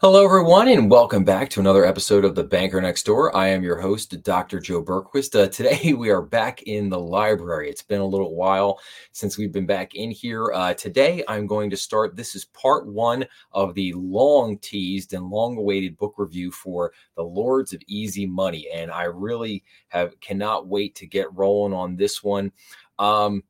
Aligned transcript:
Hello, 0.00 0.24
everyone, 0.24 0.68
and 0.68 0.88
welcome 0.88 1.24
back 1.24 1.50
to 1.50 1.58
another 1.58 1.84
episode 1.84 2.24
of 2.24 2.36
The 2.36 2.44
Banker 2.44 2.80
Next 2.80 3.02
Door. 3.02 3.36
I 3.36 3.48
am 3.48 3.64
your 3.64 3.80
host, 3.80 4.22
Dr. 4.22 4.60
Joe 4.60 4.80
Bergquist. 4.80 5.34
Uh, 5.34 5.48
today, 5.48 5.92
we 5.98 6.08
are 6.10 6.22
back 6.22 6.62
in 6.62 6.88
the 6.88 7.00
library. 7.00 7.68
It's 7.68 7.82
been 7.82 8.00
a 8.00 8.06
little 8.06 8.36
while 8.36 8.78
since 9.10 9.36
we've 9.36 9.50
been 9.50 9.66
back 9.66 9.96
in 9.96 10.12
here. 10.12 10.52
Uh, 10.52 10.72
today, 10.74 11.24
I'm 11.26 11.48
going 11.48 11.68
to 11.70 11.76
start. 11.76 12.14
This 12.14 12.36
is 12.36 12.44
part 12.44 12.86
one 12.86 13.26
of 13.50 13.74
the 13.74 13.92
long 13.94 14.58
teased 14.58 15.14
and 15.14 15.30
long 15.30 15.56
awaited 15.56 15.96
book 15.96 16.14
review 16.16 16.52
for 16.52 16.92
The 17.16 17.24
Lords 17.24 17.72
of 17.72 17.82
Easy 17.88 18.24
Money. 18.24 18.68
And 18.72 18.92
I 18.92 19.06
really 19.06 19.64
have 19.88 20.18
cannot 20.20 20.68
wait 20.68 20.94
to 20.94 21.08
get 21.08 21.36
rolling 21.36 21.72
on 21.72 21.96
this 21.96 22.22
one. 22.22 22.52
Um, 23.00 23.42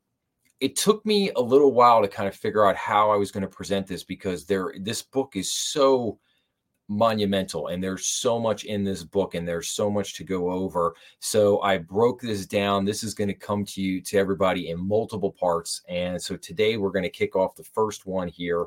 it 0.60 0.76
took 0.76 1.04
me 1.04 1.30
a 1.36 1.42
little 1.42 1.74
while 1.74 2.00
to 2.00 2.08
kind 2.08 2.26
of 2.26 2.34
figure 2.34 2.64
out 2.64 2.74
how 2.74 3.10
I 3.10 3.16
was 3.16 3.30
going 3.30 3.42
to 3.42 3.48
present 3.48 3.86
this 3.86 4.02
because 4.02 4.46
there 4.46 4.72
this 4.80 5.02
book 5.02 5.36
is 5.36 5.52
so 5.52 6.18
monumental 6.88 7.68
and 7.68 7.84
there's 7.84 8.06
so 8.06 8.38
much 8.38 8.64
in 8.64 8.82
this 8.82 9.04
book 9.04 9.34
and 9.34 9.46
there's 9.46 9.68
so 9.68 9.90
much 9.90 10.14
to 10.14 10.24
go 10.24 10.50
over 10.50 10.94
so 11.20 11.60
i 11.60 11.76
broke 11.76 12.20
this 12.20 12.46
down 12.46 12.84
this 12.84 13.02
is 13.02 13.12
going 13.12 13.28
to 13.28 13.34
come 13.34 13.62
to 13.62 13.82
you 13.82 14.00
to 14.00 14.16
everybody 14.16 14.70
in 14.70 14.88
multiple 14.88 15.32
parts 15.32 15.82
and 15.88 16.20
so 16.20 16.34
today 16.36 16.78
we're 16.78 16.90
going 16.90 17.02
to 17.02 17.10
kick 17.10 17.36
off 17.36 17.54
the 17.54 17.64
first 17.64 18.06
one 18.06 18.26
here 18.26 18.64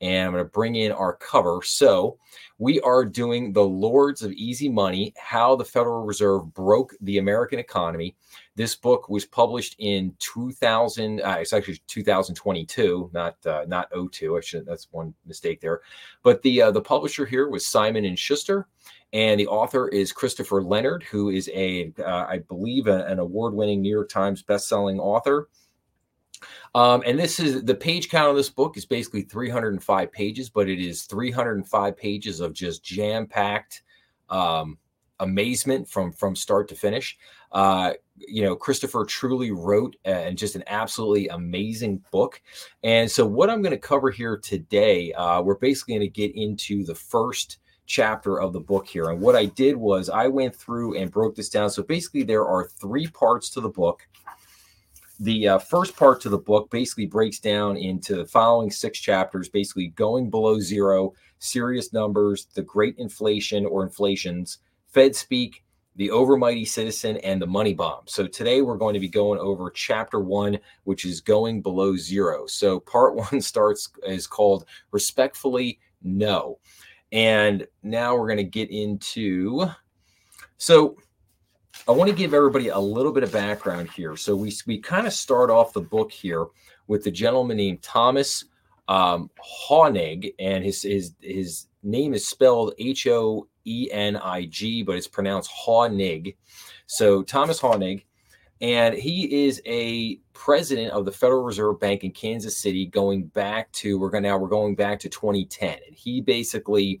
and 0.00 0.26
I'm 0.26 0.32
going 0.32 0.44
to 0.44 0.50
bring 0.50 0.74
in 0.74 0.92
our 0.92 1.14
cover. 1.14 1.60
So, 1.64 2.18
we 2.58 2.80
are 2.80 3.04
doing 3.04 3.52
The 3.52 3.64
Lords 3.64 4.22
of 4.22 4.32
Easy 4.32 4.68
Money 4.68 5.14
How 5.16 5.56
the 5.56 5.64
Federal 5.64 6.04
Reserve 6.04 6.52
Broke 6.52 6.94
the 7.00 7.18
American 7.18 7.58
Economy. 7.58 8.14
This 8.56 8.74
book 8.74 9.08
was 9.08 9.24
published 9.24 9.76
in 9.78 10.14
2000, 10.18 11.20
uh, 11.20 11.36
it's 11.38 11.52
actually 11.52 11.80
2022, 11.86 13.10
not 13.12 13.36
uh, 13.46 13.64
not 13.68 13.88
02. 14.12 14.36
I 14.36 14.40
should 14.40 14.66
that's 14.66 14.88
one 14.90 15.14
mistake 15.26 15.60
there. 15.60 15.82
But 16.22 16.42
the 16.42 16.62
uh, 16.62 16.70
the 16.70 16.80
publisher 16.80 17.26
here 17.26 17.48
was 17.48 17.66
Simon 17.66 18.04
and 18.06 18.18
Schuster. 18.18 18.66
And 19.12 19.38
the 19.38 19.46
author 19.46 19.88
is 19.88 20.12
Christopher 20.12 20.62
Leonard, 20.62 21.04
who 21.04 21.30
is 21.30 21.48
a, 21.54 21.92
uh, 21.98 22.26
I 22.28 22.38
believe, 22.48 22.88
a, 22.88 23.06
an 23.06 23.20
award-winning 23.20 23.80
New 23.80 23.88
York 23.88 24.08
Times 24.08 24.42
best-selling 24.42 24.98
author. 24.98 25.48
Um, 26.74 27.02
and 27.06 27.18
this 27.18 27.40
is 27.40 27.62
the 27.64 27.74
page 27.74 28.10
count 28.10 28.30
of 28.30 28.36
this 28.36 28.50
book 28.50 28.76
is 28.76 28.84
basically 28.84 29.22
305 29.22 30.12
pages, 30.12 30.50
but 30.50 30.68
it 30.68 30.80
is 30.80 31.04
305 31.04 31.96
pages 31.96 32.40
of 32.40 32.52
just 32.52 32.84
jam 32.84 33.26
packed 33.26 33.82
um, 34.28 34.76
amazement 35.20 35.88
from 35.88 36.12
from 36.12 36.36
start 36.36 36.68
to 36.68 36.74
finish. 36.74 37.16
Uh, 37.52 37.92
you 38.18 38.42
know, 38.42 38.56
Christopher 38.56 39.04
truly 39.04 39.50
wrote 39.50 39.96
and 40.04 40.38
just 40.38 40.56
an 40.56 40.64
absolutely 40.66 41.28
amazing 41.28 42.02
book. 42.10 42.40
And 42.82 43.10
so, 43.10 43.26
what 43.26 43.50
I'm 43.50 43.62
going 43.62 43.72
to 43.72 43.78
cover 43.78 44.10
here 44.10 44.36
today, 44.38 45.12
uh, 45.12 45.42
we're 45.42 45.58
basically 45.58 45.94
going 45.94 46.08
to 46.08 46.12
get 46.12 46.34
into 46.34 46.84
the 46.84 46.94
first 46.94 47.58
chapter 47.86 48.40
of 48.40 48.52
the 48.52 48.60
book 48.60 48.86
here. 48.86 49.10
And 49.10 49.20
what 49.20 49.36
I 49.36 49.46
did 49.46 49.76
was 49.76 50.08
I 50.08 50.26
went 50.26 50.56
through 50.56 50.96
and 50.96 51.10
broke 51.10 51.36
this 51.36 51.48
down. 51.48 51.70
So 51.70 51.82
basically, 51.82 52.22
there 52.22 52.46
are 52.46 52.66
three 52.66 53.06
parts 53.06 53.50
to 53.50 53.60
the 53.60 53.68
book 53.68 54.06
the 55.20 55.48
uh, 55.48 55.58
first 55.58 55.96
part 55.96 56.20
to 56.20 56.28
the 56.28 56.38
book 56.38 56.70
basically 56.70 57.06
breaks 57.06 57.38
down 57.38 57.76
into 57.76 58.16
the 58.16 58.26
following 58.26 58.70
six 58.70 58.98
chapters 58.98 59.48
basically 59.48 59.88
going 59.88 60.28
below 60.28 60.60
zero 60.60 61.14
serious 61.38 61.92
numbers 61.92 62.48
the 62.54 62.62
great 62.62 62.96
inflation 62.98 63.64
or 63.64 63.82
inflations 63.82 64.58
fed 64.88 65.16
speak 65.16 65.64
the 65.96 66.08
overmighty 66.08 66.66
citizen 66.66 67.16
and 67.18 67.40
the 67.40 67.46
money 67.46 67.74
bomb. 67.74 68.02
So 68.06 68.26
today 68.26 68.62
we're 68.62 68.76
going 68.76 68.94
to 68.94 69.00
be 69.00 69.08
going 69.08 69.40
over 69.40 69.70
chapter 69.70 70.20
one 70.20 70.58
which 70.84 71.04
is 71.04 71.20
going 71.20 71.62
below 71.62 71.96
zero. 71.96 72.46
So 72.46 72.80
part 72.80 73.14
one 73.32 73.40
starts 73.40 73.88
is 74.06 74.26
called 74.26 74.66
respectfully 74.92 75.80
no. 76.02 76.58
And 77.12 77.66
now 77.82 78.16
we're 78.16 78.26
going 78.26 78.36
to 78.38 78.44
get 78.44 78.70
into 78.70 79.66
so 80.58 80.96
I 81.86 81.92
want 81.92 82.10
to 82.10 82.16
give 82.16 82.34
everybody 82.34 82.68
a 82.68 82.78
little 82.78 83.12
bit 83.12 83.22
of 83.22 83.32
background 83.32 83.90
here. 83.90 84.16
So 84.16 84.34
we 84.34 84.52
we 84.66 84.78
kind 84.78 85.06
of 85.06 85.12
start 85.12 85.50
off 85.50 85.72
the 85.72 85.80
book 85.80 86.10
here 86.10 86.46
with 86.86 87.04
the 87.04 87.10
gentleman 87.10 87.58
named 87.58 87.82
Thomas 87.82 88.44
um, 88.88 89.30
Hoenig, 89.68 90.34
and 90.38 90.64
his 90.64 90.82
his 90.82 91.14
his 91.20 91.66
name 91.82 92.14
is 92.14 92.26
spelled 92.26 92.74
H 92.78 93.06
O 93.06 93.46
E 93.66 93.90
N 93.92 94.16
I 94.16 94.46
G, 94.46 94.82
but 94.82 94.96
it's 94.96 95.08
pronounced 95.08 95.50
Hoenig. 95.50 96.36
So 96.86 97.22
Thomas 97.22 97.60
Hoenig, 97.60 98.04
and 98.60 98.94
he 98.94 99.46
is 99.46 99.60
a 99.66 100.16
president 100.32 100.92
of 100.92 101.04
the 101.04 101.12
Federal 101.12 101.42
Reserve 101.42 101.78
Bank 101.78 102.04
in 102.04 102.12
Kansas 102.12 102.56
City, 102.56 102.86
going 102.86 103.26
back 103.26 103.70
to 103.72 103.98
we're 103.98 104.10
going 104.10 104.22
now 104.22 104.38
we're 104.38 104.48
going 104.48 104.74
back 104.74 105.00
to 105.00 105.08
2010, 105.08 105.78
and 105.86 105.96
he 105.96 106.20
basically 106.20 107.00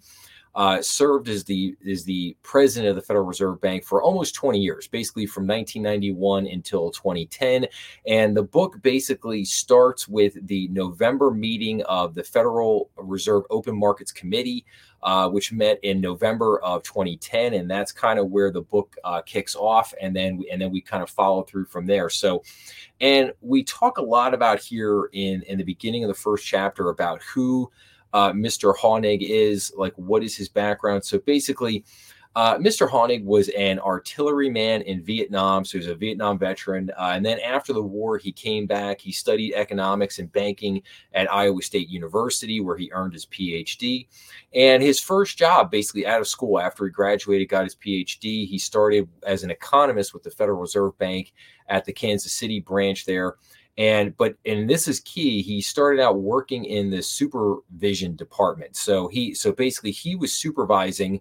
uh, 0.56 0.80
served 0.80 1.28
as 1.28 1.44
the 1.44 1.76
as 1.88 2.02
the 2.04 2.34
president 2.42 2.88
of 2.88 2.96
the 2.96 3.02
Federal 3.02 3.26
Reserve 3.26 3.60
Bank 3.60 3.84
for 3.84 4.02
almost 4.02 4.34
20 4.34 4.58
years, 4.58 4.88
basically 4.88 5.26
from 5.26 5.46
1991 5.46 6.46
until 6.46 6.90
2010. 6.90 7.66
And 8.06 8.34
the 8.34 8.42
book 8.42 8.80
basically 8.80 9.44
starts 9.44 10.08
with 10.08 10.34
the 10.46 10.68
November 10.68 11.30
meeting 11.30 11.82
of 11.82 12.14
the 12.14 12.24
Federal 12.24 12.90
Reserve 12.96 13.44
Open 13.50 13.78
Markets 13.78 14.12
Committee, 14.12 14.64
uh, 15.02 15.28
which 15.28 15.52
met 15.52 15.78
in 15.82 16.00
November 16.00 16.58
of 16.60 16.82
2010, 16.84 17.52
and 17.52 17.70
that's 17.70 17.92
kind 17.92 18.18
of 18.18 18.30
where 18.30 18.50
the 18.50 18.62
book 18.62 18.96
uh, 19.04 19.20
kicks 19.20 19.54
off, 19.54 19.92
and 20.00 20.16
then 20.16 20.42
and 20.50 20.62
then 20.62 20.70
we 20.70 20.80
kind 20.80 21.02
of 21.02 21.10
follow 21.10 21.42
through 21.42 21.66
from 21.66 21.84
there. 21.84 22.08
So, 22.08 22.42
and 23.02 23.30
we 23.42 23.62
talk 23.62 23.98
a 23.98 24.02
lot 24.02 24.32
about 24.32 24.58
here 24.60 25.10
in 25.12 25.42
in 25.42 25.58
the 25.58 25.64
beginning 25.64 26.02
of 26.02 26.08
the 26.08 26.14
first 26.14 26.46
chapter 26.46 26.88
about 26.88 27.22
who 27.22 27.70
uh, 28.16 28.32
Mr. 28.32 28.74
Hoenig 28.74 29.20
is, 29.20 29.74
like 29.76 29.92
what 29.96 30.24
is 30.24 30.34
his 30.34 30.48
background. 30.48 31.04
So 31.04 31.18
basically, 31.18 31.84
uh, 32.34 32.56
Mr. 32.56 32.88
Hoenig 32.88 33.22
was 33.24 33.50
an 33.50 33.78
artilleryman 33.78 34.80
in 34.82 35.02
Vietnam, 35.02 35.66
so 35.66 35.76
he's 35.76 35.86
a 35.86 35.94
Vietnam 35.94 36.38
veteran. 36.38 36.90
Uh, 36.98 37.12
and 37.14 37.24
then 37.24 37.38
after 37.40 37.74
the 37.74 37.82
war, 37.82 38.16
he 38.16 38.32
came 38.32 38.66
back. 38.66 39.02
He 39.02 39.12
studied 39.12 39.52
economics 39.52 40.18
and 40.18 40.32
banking 40.32 40.80
at 41.12 41.30
Iowa 41.30 41.60
State 41.60 41.90
University, 41.90 42.60
where 42.60 42.78
he 42.78 42.90
earned 42.92 43.12
his 43.12 43.26
PhD. 43.26 44.06
And 44.54 44.82
his 44.82 44.98
first 44.98 45.36
job, 45.36 45.70
basically 45.70 46.06
out 46.06 46.22
of 46.22 46.26
school 46.26 46.58
after 46.58 46.86
he 46.86 46.90
graduated, 46.90 47.50
got 47.50 47.64
his 47.64 47.76
PhD, 47.76 48.46
he 48.46 48.58
started 48.58 49.10
as 49.26 49.44
an 49.44 49.50
economist 49.50 50.14
with 50.14 50.22
the 50.22 50.30
Federal 50.30 50.58
Reserve 50.58 50.96
Bank 50.96 51.34
at 51.68 51.84
the 51.84 51.92
Kansas 51.92 52.32
City 52.32 52.60
branch 52.60 53.04
there 53.04 53.36
and 53.78 54.16
but 54.16 54.36
and 54.46 54.68
this 54.68 54.88
is 54.88 55.00
key 55.00 55.42
he 55.42 55.60
started 55.60 56.02
out 56.02 56.18
working 56.18 56.64
in 56.64 56.90
the 56.90 57.02
supervision 57.02 58.16
department. 58.16 58.76
So 58.76 59.08
he 59.08 59.34
so 59.34 59.52
basically 59.52 59.90
he 59.90 60.16
was 60.16 60.32
supervising 60.32 61.20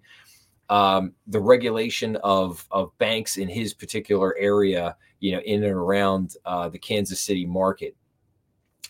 um, 0.69 1.13
the 1.27 1.39
regulation 1.39 2.15
of 2.17 2.65
of 2.71 2.97
banks 2.97 3.37
in 3.37 3.49
his 3.49 3.73
particular 3.73 4.35
area 4.37 4.95
you 5.19 5.33
know 5.33 5.39
in 5.39 5.63
and 5.63 5.73
around 5.73 6.35
uh, 6.45 6.69
the 6.69 6.79
kansas 6.79 7.21
city 7.21 7.45
market. 7.45 7.95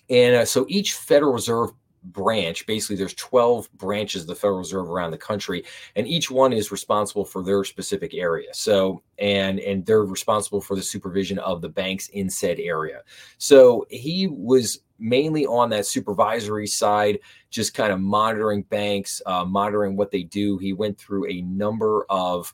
And 0.09 0.35
uh, 0.35 0.45
so 0.45 0.65
each 0.69 0.93
federal 0.93 1.33
reserve 1.33 1.71
branch 2.05 2.65
basically 2.65 2.95
there's 2.95 3.13
12 3.15 3.71
branches 3.73 4.21
of 4.21 4.27
the 4.27 4.35
federal 4.35 4.59
reserve 4.59 4.89
around 4.89 5.11
the 5.11 5.17
country 5.17 5.63
and 5.95 6.07
each 6.07 6.29
one 6.29 6.53
is 6.53 6.71
responsible 6.71 7.25
for 7.25 7.43
their 7.43 7.63
specific 7.63 8.13
area 8.13 8.49
so 8.53 9.01
and 9.17 9.59
and 9.59 9.85
they're 9.85 10.05
responsible 10.05 10.61
for 10.61 10.75
the 10.75 10.81
supervision 10.81 11.39
of 11.39 11.61
the 11.61 11.69
banks 11.69 12.07
in 12.09 12.29
said 12.29 12.59
area 12.59 13.01
so 13.37 13.85
he 13.89 14.27
was 14.27 14.79
mainly 14.99 15.45
on 15.45 15.69
that 15.69 15.85
supervisory 15.85 16.67
side 16.67 17.19
just 17.49 17.73
kind 17.73 17.91
of 17.91 17.99
monitoring 17.99 18.63
banks 18.63 19.21
uh, 19.25 19.43
monitoring 19.43 19.95
what 19.95 20.11
they 20.11 20.23
do 20.23 20.57
he 20.57 20.73
went 20.73 20.97
through 20.97 21.27
a 21.27 21.41
number 21.41 22.05
of 22.09 22.53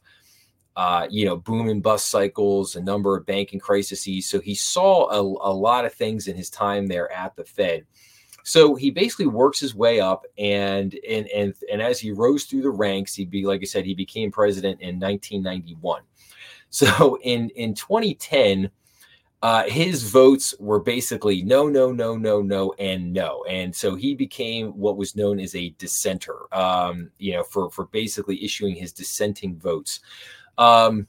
uh, 0.77 1.05
you 1.09 1.25
know, 1.25 1.35
boom 1.35 1.67
and 1.67 1.83
bust 1.83 2.09
cycles, 2.09 2.75
a 2.75 2.81
number 2.81 3.17
of 3.17 3.25
banking 3.25 3.59
crises. 3.59 4.25
So 4.25 4.39
he 4.39 4.55
saw 4.55 5.09
a, 5.09 5.19
a 5.19 5.53
lot 5.53 5.83
of 5.83 5.93
things 5.93 6.27
in 6.27 6.35
his 6.35 6.49
time 6.49 6.87
there 6.87 7.11
at 7.11 7.35
the 7.35 7.43
Fed. 7.43 7.85
So 8.43 8.75
he 8.75 8.89
basically 8.89 9.27
works 9.27 9.59
his 9.59 9.75
way 9.75 9.99
up, 9.99 10.25
and 10.37 10.97
and 11.07 11.27
and 11.27 11.53
and 11.71 11.81
as 11.81 11.99
he 11.99 12.11
rose 12.11 12.45
through 12.45 12.63
the 12.63 12.69
ranks, 12.69 13.15
he 13.15 13.25
be 13.25 13.45
like 13.45 13.61
I 13.61 13.65
said, 13.65 13.85
he 13.85 13.93
became 13.93 14.31
president 14.31 14.81
in 14.81 14.99
1991. 14.99 16.01
So 16.69 17.19
in 17.23 17.49
in 17.51 17.73
2010, 17.73 18.71
uh, 19.43 19.63
his 19.63 20.03
votes 20.03 20.53
were 20.59 20.79
basically 20.79 21.43
no, 21.43 21.67
no, 21.67 21.91
no, 21.91 22.15
no, 22.15 22.41
no, 22.41 22.73
and 22.79 23.13
no, 23.13 23.43
and 23.45 23.75
so 23.75 23.95
he 23.95 24.15
became 24.15 24.69
what 24.69 24.97
was 24.97 25.15
known 25.15 25.39
as 25.39 25.55
a 25.55 25.69
dissenter. 25.77 26.53
Um, 26.53 27.11
you 27.19 27.33
know, 27.33 27.43
for 27.43 27.69
for 27.69 27.85
basically 27.85 28.43
issuing 28.43 28.75
his 28.75 28.91
dissenting 28.91 29.57
votes. 29.57 29.99
Um, 30.57 31.07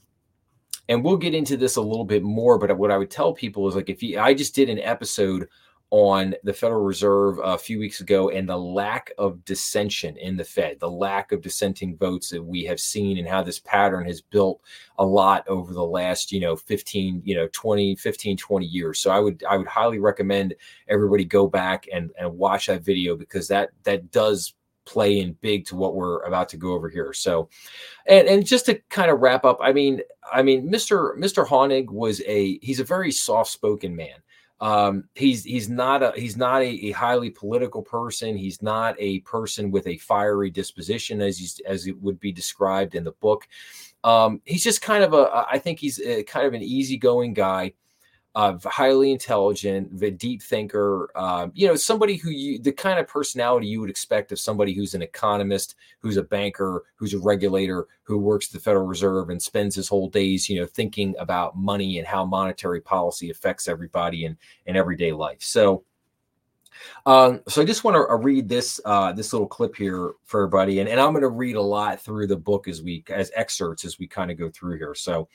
and 0.89 1.03
we'll 1.03 1.17
get 1.17 1.33
into 1.33 1.55
this 1.55 1.77
a 1.77 1.81
little 1.81 2.05
bit 2.05 2.23
more, 2.23 2.57
but 2.57 2.77
what 2.77 2.91
I 2.91 2.97
would 2.97 3.09
tell 3.09 3.33
people 3.33 3.67
is 3.69 3.75
like 3.75 3.89
if 3.89 4.03
you, 4.03 4.19
I 4.19 4.33
just 4.33 4.53
did 4.53 4.69
an 4.69 4.79
episode 4.79 5.47
on 5.93 6.33
the 6.43 6.51
Federal 6.51 6.81
Reserve 6.81 7.39
a 7.43 7.55
few 7.55 7.77
weeks 7.77 8.01
ago 8.01 8.29
and 8.29 8.49
the 8.49 8.57
lack 8.57 9.11
of 9.19 9.45
dissension 9.45 10.17
in 10.17 10.35
the 10.35 10.43
Fed, 10.43 10.79
the 10.79 10.89
lack 10.89 11.31
of 11.31 11.39
dissenting 11.39 11.95
votes 11.95 12.31
that 12.31 12.43
we 12.43 12.63
have 12.63 12.79
seen 12.79 13.19
and 13.19 13.27
how 13.27 13.43
this 13.43 13.59
pattern 13.59 14.03
has 14.07 14.19
built 14.19 14.59
a 14.97 15.05
lot 15.05 15.47
over 15.47 15.71
the 15.71 15.85
last, 15.85 16.31
you 16.31 16.39
know, 16.39 16.55
15, 16.55 17.21
you 17.23 17.35
know, 17.35 17.47
20, 17.53 17.95
15, 17.95 18.35
20 18.35 18.65
years. 18.65 18.97
So 18.97 19.11
I 19.11 19.19
would 19.19 19.43
I 19.47 19.55
would 19.55 19.67
highly 19.67 19.99
recommend 19.99 20.55
everybody 20.87 21.25
go 21.25 21.45
back 21.45 21.85
and 21.93 22.09
and 22.19 22.39
watch 22.39 22.65
that 22.65 22.81
video 22.81 23.15
because 23.15 23.47
that 23.49 23.69
that 23.83 24.09
does 24.09 24.55
play 24.85 25.19
in 25.19 25.33
big 25.41 25.67
to 25.67 25.75
what 25.75 25.93
we're 25.93 26.23
about 26.23 26.49
to 26.49 26.57
go 26.57 26.71
over 26.73 26.89
here. 26.89 27.13
So, 27.13 27.49
and 28.07 28.27
and 28.27 28.43
just 28.43 28.65
to 28.65 28.81
kind 28.89 29.11
of 29.11 29.19
wrap 29.19 29.45
up, 29.45 29.59
I 29.61 29.73
mean, 29.73 30.01
I 30.31 30.41
mean, 30.41 30.67
Mr. 30.67 31.15
Mr. 31.19 31.45
Hoenig 31.45 31.91
was 31.91 32.19
a 32.25 32.57
he's 32.63 32.79
a 32.79 32.83
very 32.83 33.11
soft 33.11 33.51
spoken 33.51 33.95
man. 33.95 34.22
Um, 34.63 35.09
he's 35.13 35.43
he's 35.43 35.67
not 35.67 36.01
a 36.01 36.13
he's 36.15 36.37
not 36.37 36.61
a, 36.61 36.67
a, 36.87 36.91
highly 36.91 37.29
political 37.29 37.81
person. 37.81 38.37
He's 38.37 38.61
not 38.61 38.95
a 38.97 39.19
person 39.19 39.71
with 39.71 39.85
a 39.87 39.97
fiery 39.97 40.49
disposition, 40.49 41.21
as 41.21 41.37
he's, 41.37 41.59
as 41.67 41.85
it 41.85 42.01
would 42.01 42.17
be 42.17 42.31
described 42.31 42.95
in 42.95 43.03
the 43.03 43.11
book. 43.11 43.45
Um, 44.05 44.41
he's 44.45 44.63
just 44.63 44.81
kind 44.81 45.03
of 45.03 45.13
a 45.13 45.45
I 45.51 45.59
think 45.59 45.79
he's 45.79 45.99
a, 45.99 46.23
kind 46.23 46.47
of 46.47 46.53
an 46.53 46.63
easygoing 46.63 47.33
guy 47.33 47.73
uh, 48.35 48.57
highly 48.63 49.11
intelligent, 49.11 49.99
the 49.99 50.09
deep 50.09 50.41
thinker, 50.41 51.09
um, 51.15 51.51
you 51.53 51.67
know, 51.67 51.75
somebody 51.75 52.15
who 52.15 52.31
you, 52.31 52.57
the 52.57 52.71
kind 52.71 52.99
of 52.99 53.07
personality 53.07 53.67
you 53.67 53.79
would 53.79 53.89
expect 53.89 54.31
of 54.31 54.39
somebody 54.39 54.73
who's 54.73 54.95
an 54.95 55.03
economist, 55.03 55.75
who's 55.99 56.17
a 56.17 56.23
banker, 56.23 56.83
who's 56.95 57.13
a 57.13 57.19
regulator, 57.19 57.87
who 58.01 58.17
works 58.17 58.47
the 58.47 58.59
Federal 58.59 58.87
Reserve 58.87 59.29
and 59.29 59.41
spends 59.41 59.75
his 59.75 59.87
whole 59.87 60.09
days, 60.09 60.49
you 60.49 60.59
know, 60.59 60.65
thinking 60.65 61.13
about 61.19 61.55
money 61.55 61.99
and 61.99 62.07
how 62.07 62.25
monetary 62.25 62.81
policy 62.81 63.29
affects 63.29 63.67
everybody 63.67 64.25
in, 64.25 64.35
in 64.65 64.75
everyday 64.75 65.11
life. 65.11 65.41
So, 65.41 65.83
um, 67.05 67.41
so 67.47 67.61
I 67.61 67.65
just 67.65 67.83
want 67.83 67.95
to 67.95 68.07
uh, 68.09 68.17
read 68.17 68.49
this 68.49 68.79
uh, 68.85 69.13
this 69.13 69.33
little 69.33 69.47
clip 69.47 69.75
here 69.75 70.13
for 70.25 70.41
everybody, 70.41 70.79
and, 70.79 70.89
and 70.89 70.99
I'm 70.99 71.11
going 71.11 71.21
to 71.21 71.29
read 71.29 71.55
a 71.55 71.61
lot 71.61 71.99
through 71.99 72.27
the 72.27 72.37
book 72.37 72.67
as 72.67 72.81
we 72.81 73.03
as 73.09 73.31
excerpts 73.35 73.85
as 73.85 73.99
we 73.99 74.07
kind 74.07 74.31
of 74.31 74.37
go 74.37 74.49
through 74.49 74.77
here. 74.77 74.95
So, 74.95 75.27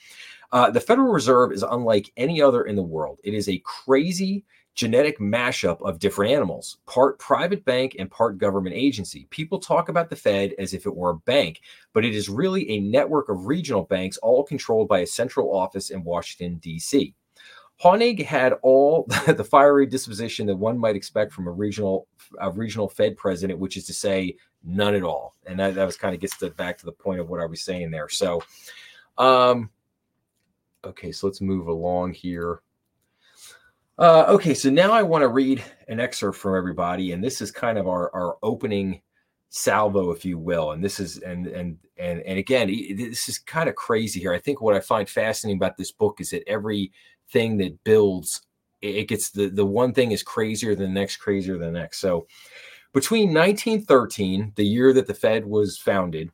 uh, 0.51 0.71
the 0.71 0.81
Federal 0.81 1.11
Reserve 1.11 1.51
is 1.51 1.63
unlike 1.63 2.11
any 2.17 2.41
other 2.41 2.63
in 2.63 2.75
the 2.75 2.83
world. 2.83 3.19
It 3.23 3.33
is 3.33 3.49
a 3.49 3.61
crazy 3.65 4.43
genetic 4.79 5.19
mashup 5.19 5.81
of 5.81 5.99
different 5.99 6.31
animals, 6.31 6.77
part 6.85 7.19
private 7.19 7.65
bank 7.65 7.97
and 7.99 8.09
part 8.09 8.37
government 8.37 8.73
agency. 8.73 9.27
People 9.29 9.59
talk 9.59 9.89
about 9.89 10.09
the 10.09 10.15
Fed 10.15 10.53
as 10.57 10.73
if 10.73 10.85
it 10.85 10.95
were 10.95 11.09
a 11.09 11.17
bank, 11.17 11.59
but 11.93 12.05
it 12.05 12.15
is 12.15 12.29
really 12.29 12.69
a 12.69 12.79
network 12.79 13.27
of 13.27 13.45
regional 13.45 13.83
banks, 13.83 14.15
all 14.19 14.41
controlled 14.41 14.87
by 14.87 14.99
a 14.99 15.05
central 15.05 15.53
office 15.53 15.89
in 15.89 16.01
Washington, 16.03 16.59
D.C. 16.59 17.13
Hoenig 17.81 18.23
had 18.23 18.53
all 18.61 19.05
the 19.27 19.43
fiery 19.43 19.85
disposition 19.85 20.47
that 20.47 20.55
one 20.55 20.77
might 20.77 20.95
expect 20.95 21.31
from 21.31 21.47
a 21.47 21.51
regional 21.51 22.07
a 22.39 22.51
regional 22.51 22.87
Fed 22.87 23.17
president, 23.17 23.59
which 23.59 23.77
is 23.77 23.85
to 23.85 23.93
say, 23.93 24.35
none 24.63 24.93
at 24.93 25.03
all. 25.03 25.33
And 25.47 25.59
that, 25.59 25.75
that 25.75 25.85
was 25.85 25.97
kind 25.97 26.13
of 26.13 26.21
gets 26.21 26.37
to, 26.37 26.49
back 26.51 26.77
to 26.77 26.85
the 26.85 26.91
point 26.91 27.19
of 27.19 27.29
what 27.29 27.41
I 27.41 27.45
was 27.45 27.63
saying 27.63 27.89
there. 27.89 28.09
So, 28.09 28.43
um, 29.17 29.71
Okay, 30.85 31.11
so 31.11 31.27
let's 31.27 31.41
move 31.41 31.67
along 31.67 32.13
here. 32.13 32.61
Uh, 33.97 34.25
okay, 34.29 34.53
so 34.53 34.69
now 34.69 34.91
I 34.93 35.03
want 35.03 35.23
to 35.23 35.27
read 35.27 35.61
an 35.89 35.99
excerpt 35.99 36.37
from 36.37 36.55
everybody, 36.55 37.11
and 37.11 37.21
this 37.21 37.41
is 37.41 37.51
kind 37.51 37.77
of 37.77 37.85
our, 37.87 38.09
our 38.15 38.37
opening 38.43 39.01
salvo, 39.49 40.11
if 40.11 40.23
you 40.23 40.37
will. 40.37 40.71
And 40.71 40.81
this 40.81 41.01
is 41.01 41.17
and 41.17 41.47
and 41.47 41.77
and 41.97 42.21
and 42.21 42.39
again, 42.39 42.67
this 42.95 43.27
is 43.27 43.39
kind 43.39 43.67
of 43.67 43.75
crazy 43.75 44.21
here. 44.21 44.33
I 44.33 44.39
think 44.39 44.61
what 44.61 44.75
I 44.75 44.79
find 44.79 45.09
fascinating 45.09 45.57
about 45.57 45.75
this 45.75 45.91
book 45.91 46.21
is 46.21 46.29
that 46.29 46.47
everything 47.29 47.57
that 47.57 47.83
builds, 47.83 48.41
it 48.81 49.07
gets 49.07 49.31
the 49.31 49.49
the 49.49 49.65
one 49.65 49.93
thing 49.93 50.11
is 50.11 50.23
crazier 50.23 50.75
than 50.75 50.93
the 50.93 50.99
next, 50.99 51.17
crazier 51.17 51.57
than 51.57 51.73
the 51.73 51.79
next. 51.79 51.99
So 51.99 52.27
between 52.93 53.33
1913, 53.33 54.53
the 54.55 54.65
year 54.65 54.93
that 54.93 55.07
the 55.07 55.13
Fed 55.13 55.45
was 55.45 55.77
founded, 55.77 56.31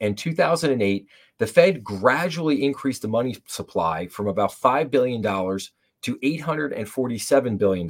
and 0.00 0.16
2008 0.16 1.06
the 1.38 1.46
Fed 1.46 1.84
gradually 1.84 2.64
increased 2.64 3.02
the 3.02 3.08
money 3.08 3.36
supply 3.46 4.08
from 4.08 4.26
about 4.26 4.50
$5 4.50 4.90
billion 4.90 5.22
to 5.22 6.16
$847 6.18 7.58
billion. 7.58 7.88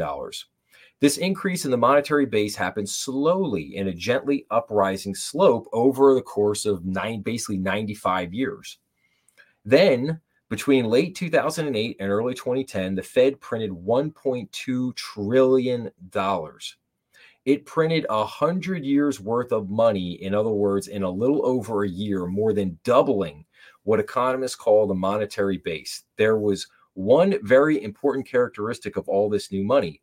This 1.00 1.16
increase 1.16 1.64
in 1.64 1.70
the 1.70 1.78
monetary 1.78 2.26
base 2.26 2.54
happened 2.54 2.90
slowly 2.90 3.74
in 3.76 3.88
a 3.88 3.94
gently 3.94 4.44
uprising 4.50 5.14
slope 5.14 5.66
over 5.72 6.12
the 6.12 6.20
course 6.20 6.66
of 6.66 6.84
nine, 6.84 7.22
basically 7.22 7.56
95 7.56 8.34
years. 8.34 8.76
Then, 9.64 10.20
between 10.48 10.86
late 10.86 11.14
2008 11.14 11.96
and 12.00 12.10
early 12.10 12.34
2010, 12.34 12.94
the 12.94 13.02
Fed 13.02 13.40
printed 13.40 13.70
$1.2 13.70 14.94
trillion. 14.94 15.90
It 17.44 17.66
printed 17.66 18.06
a 18.10 18.24
hundred 18.24 18.84
years 18.84 19.20
worth 19.20 19.52
of 19.52 19.70
money, 19.70 20.22
in 20.22 20.34
other 20.34 20.50
words, 20.50 20.88
in 20.88 21.02
a 21.02 21.10
little 21.10 21.46
over 21.46 21.84
a 21.84 21.88
year, 21.88 22.26
more 22.26 22.52
than 22.52 22.78
doubling 22.84 23.44
what 23.84 24.00
economists 24.00 24.56
call 24.56 24.86
the 24.86 24.94
monetary 24.94 25.58
base. 25.58 26.04
There 26.16 26.36
was 26.38 26.66
one 26.94 27.38
very 27.42 27.82
important 27.82 28.26
characteristic 28.26 28.96
of 28.96 29.08
all 29.08 29.30
this 29.30 29.52
new 29.52 29.64
money. 29.64 30.02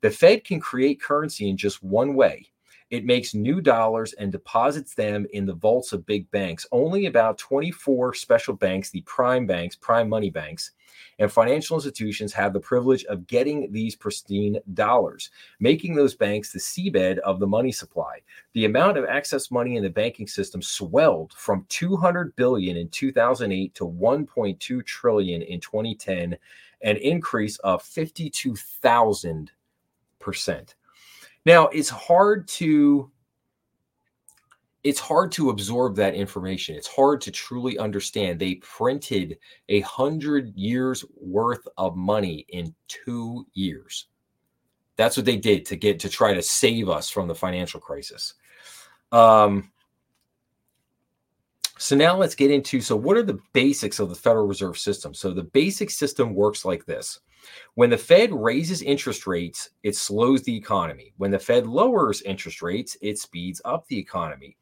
The 0.00 0.10
Fed 0.10 0.44
can 0.44 0.60
create 0.60 1.02
currency 1.02 1.50
in 1.50 1.56
just 1.56 1.82
one 1.82 2.14
way. 2.14 2.46
It 2.90 3.04
makes 3.04 3.34
new 3.34 3.60
dollars 3.60 4.12
and 4.12 4.30
deposits 4.30 4.94
them 4.94 5.26
in 5.32 5.44
the 5.44 5.54
vaults 5.54 5.92
of 5.92 6.06
big 6.06 6.30
banks. 6.30 6.66
Only 6.70 7.06
about 7.06 7.36
24 7.38 8.14
special 8.14 8.54
banks, 8.54 8.90
the 8.90 9.00
prime 9.02 9.44
banks, 9.44 9.74
prime 9.74 10.08
money 10.08 10.30
banks, 10.30 10.70
and 11.18 11.30
financial 11.30 11.76
institutions 11.76 12.32
have 12.32 12.52
the 12.52 12.60
privilege 12.60 13.04
of 13.06 13.26
getting 13.26 13.72
these 13.72 13.96
pristine 13.96 14.58
dollars, 14.74 15.30
making 15.58 15.94
those 15.94 16.14
banks 16.14 16.52
the 16.52 16.60
seabed 16.60 17.18
of 17.18 17.40
the 17.40 17.46
money 17.46 17.72
supply. 17.72 18.20
The 18.52 18.66
amount 18.66 18.98
of 18.98 19.04
excess 19.04 19.50
money 19.50 19.76
in 19.76 19.82
the 19.82 19.90
banking 19.90 20.28
system 20.28 20.62
swelled 20.62 21.32
from 21.32 21.66
200 21.68 22.36
billion 22.36 22.76
in 22.76 22.88
2008 22.90 23.74
to 23.74 23.84
1.2 23.84 24.86
trillion 24.86 25.42
in 25.42 25.60
2010, 25.60 26.36
an 26.82 26.96
increase 26.98 27.58
of 27.58 27.82
52,000 27.82 29.50
percent. 30.18 30.74
Now, 31.46 31.68
it's 31.68 31.88
hard 31.88 32.46
to 32.48 33.10
it's 34.82 35.00
hard 35.00 35.32
to 35.32 35.50
absorb 35.50 35.96
that 35.96 36.14
information. 36.14 36.76
It's 36.76 36.86
hard 36.86 37.20
to 37.22 37.32
truly 37.32 37.76
understand. 37.78 38.38
They 38.38 38.56
printed 38.56 39.38
a 39.68 39.80
hundred 39.80 40.54
years 40.54 41.04
worth 41.16 41.66
of 41.76 41.96
money 41.96 42.46
in 42.50 42.72
two 42.86 43.46
years. 43.54 44.06
That's 44.96 45.16
what 45.16 45.26
they 45.26 45.36
did 45.36 45.66
to 45.66 45.76
get 45.76 45.98
to 46.00 46.08
try 46.08 46.34
to 46.34 46.42
save 46.42 46.88
us 46.88 47.10
from 47.10 47.26
the 47.26 47.34
financial 47.34 47.80
crisis. 47.80 48.34
Um, 49.10 49.72
so 51.78 51.96
now 51.96 52.16
let's 52.16 52.34
get 52.34 52.50
into 52.50 52.80
so 52.80 52.96
what 52.96 53.16
are 53.16 53.22
the 53.22 53.40
basics 53.52 53.98
of 53.98 54.08
the 54.08 54.14
Federal 54.14 54.46
Reserve 54.46 54.78
System? 54.78 55.14
So 55.14 55.32
the 55.32 55.42
basic 55.42 55.90
system 55.90 56.34
works 56.34 56.64
like 56.64 56.86
this. 56.86 57.20
When 57.74 57.90
the 57.90 57.98
Fed 57.98 58.32
raises 58.32 58.82
interest 58.82 59.26
rates, 59.26 59.70
it 59.82 59.96
slows 59.96 60.42
the 60.42 60.56
economy. 60.56 61.12
When 61.16 61.30
the 61.30 61.38
Fed 61.38 61.66
lowers 61.66 62.22
interest 62.22 62.62
rates, 62.62 62.96
it 63.00 63.18
speeds 63.18 63.60
up 63.64 63.86
the 63.86 63.98
economy. 63.98 64.56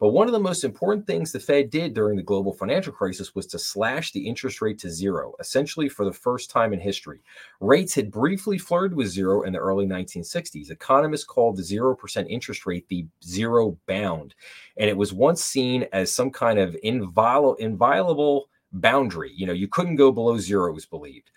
But 0.00 0.10
one 0.10 0.26
of 0.26 0.32
the 0.32 0.38
most 0.38 0.64
important 0.64 1.06
things 1.06 1.32
the 1.32 1.40
Fed 1.40 1.70
did 1.70 1.94
during 1.94 2.16
the 2.16 2.22
global 2.22 2.52
financial 2.52 2.92
crisis 2.92 3.34
was 3.34 3.46
to 3.48 3.58
slash 3.58 4.12
the 4.12 4.26
interest 4.26 4.60
rate 4.60 4.78
to 4.80 4.90
zero, 4.90 5.34
essentially 5.40 5.88
for 5.88 6.04
the 6.04 6.12
first 6.12 6.50
time 6.50 6.72
in 6.72 6.80
history. 6.80 7.20
Rates 7.60 7.94
had 7.94 8.10
briefly 8.10 8.58
flirted 8.58 8.96
with 8.96 9.08
zero 9.08 9.42
in 9.42 9.52
the 9.52 9.58
early 9.58 9.86
1960s. 9.86 10.70
Economists 10.70 11.24
called 11.24 11.56
the 11.56 11.62
0% 11.62 12.26
interest 12.28 12.66
rate 12.66 12.88
the 12.88 13.06
zero 13.24 13.76
bound, 13.86 14.34
and 14.76 14.88
it 14.88 14.96
was 14.96 15.12
once 15.12 15.44
seen 15.44 15.86
as 15.92 16.12
some 16.12 16.30
kind 16.30 16.58
of 16.58 16.76
inviolable, 16.82 18.48
boundary. 18.72 19.32
You 19.34 19.46
know, 19.46 19.52
you 19.52 19.68
couldn't 19.68 19.96
go 19.96 20.12
below 20.12 20.38
zero, 20.38 20.72
was 20.72 20.86
believed. 20.86 21.30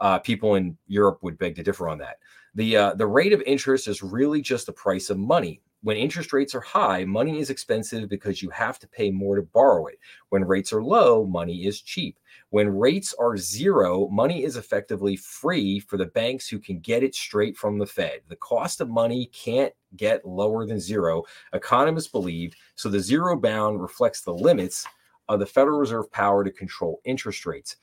Uh, 0.00 0.18
people 0.18 0.54
in 0.54 0.76
Europe 0.86 1.18
would 1.22 1.38
beg 1.38 1.54
to 1.56 1.62
differ 1.62 1.88
on 1.88 1.98
that. 1.98 2.18
The 2.54 2.76
uh, 2.76 2.94
the 2.94 3.06
rate 3.06 3.32
of 3.32 3.42
interest 3.42 3.86
is 3.86 4.02
really 4.02 4.40
just 4.40 4.66
the 4.66 4.72
price 4.72 5.10
of 5.10 5.18
money 5.18 5.60
when 5.82 5.96
interest 5.96 6.32
rates 6.32 6.54
are 6.54 6.60
high, 6.60 7.04
money 7.04 7.38
is 7.38 7.48
expensive 7.48 8.08
because 8.08 8.42
you 8.42 8.50
have 8.50 8.78
to 8.80 8.88
pay 8.88 9.10
more 9.10 9.36
to 9.36 9.42
borrow 9.42 9.86
it. 9.86 9.98
When 10.28 10.44
rates 10.44 10.72
are 10.72 10.82
low, 10.82 11.24
money 11.24 11.66
is 11.66 11.80
cheap. 11.80 12.18
When 12.50 12.68
rates 12.68 13.14
are 13.18 13.36
zero, 13.36 14.08
money 14.08 14.44
is 14.44 14.56
effectively 14.56 15.16
free 15.16 15.80
for 15.80 15.96
the 15.96 16.06
banks 16.06 16.48
who 16.48 16.58
can 16.58 16.80
get 16.80 17.02
it 17.02 17.14
straight 17.14 17.56
from 17.56 17.78
the 17.78 17.86
Fed. 17.86 18.20
The 18.28 18.36
cost 18.36 18.80
of 18.80 18.90
money 18.90 19.30
can't 19.32 19.72
get 19.96 20.26
lower 20.26 20.66
than 20.66 20.80
zero, 20.80 21.22
economists 21.54 22.08
believe. 22.08 22.54
So 22.74 22.88
the 22.88 23.00
zero 23.00 23.38
bound 23.38 23.80
reflects 23.80 24.20
the 24.20 24.34
limits 24.34 24.86
of 25.28 25.40
the 25.40 25.46
Federal 25.46 25.78
Reserve 25.78 26.10
power 26.12 26.44
to 26.44 26.50
control 26.50 27.00
interest 27.04 27.46
rates. 27.46 27.76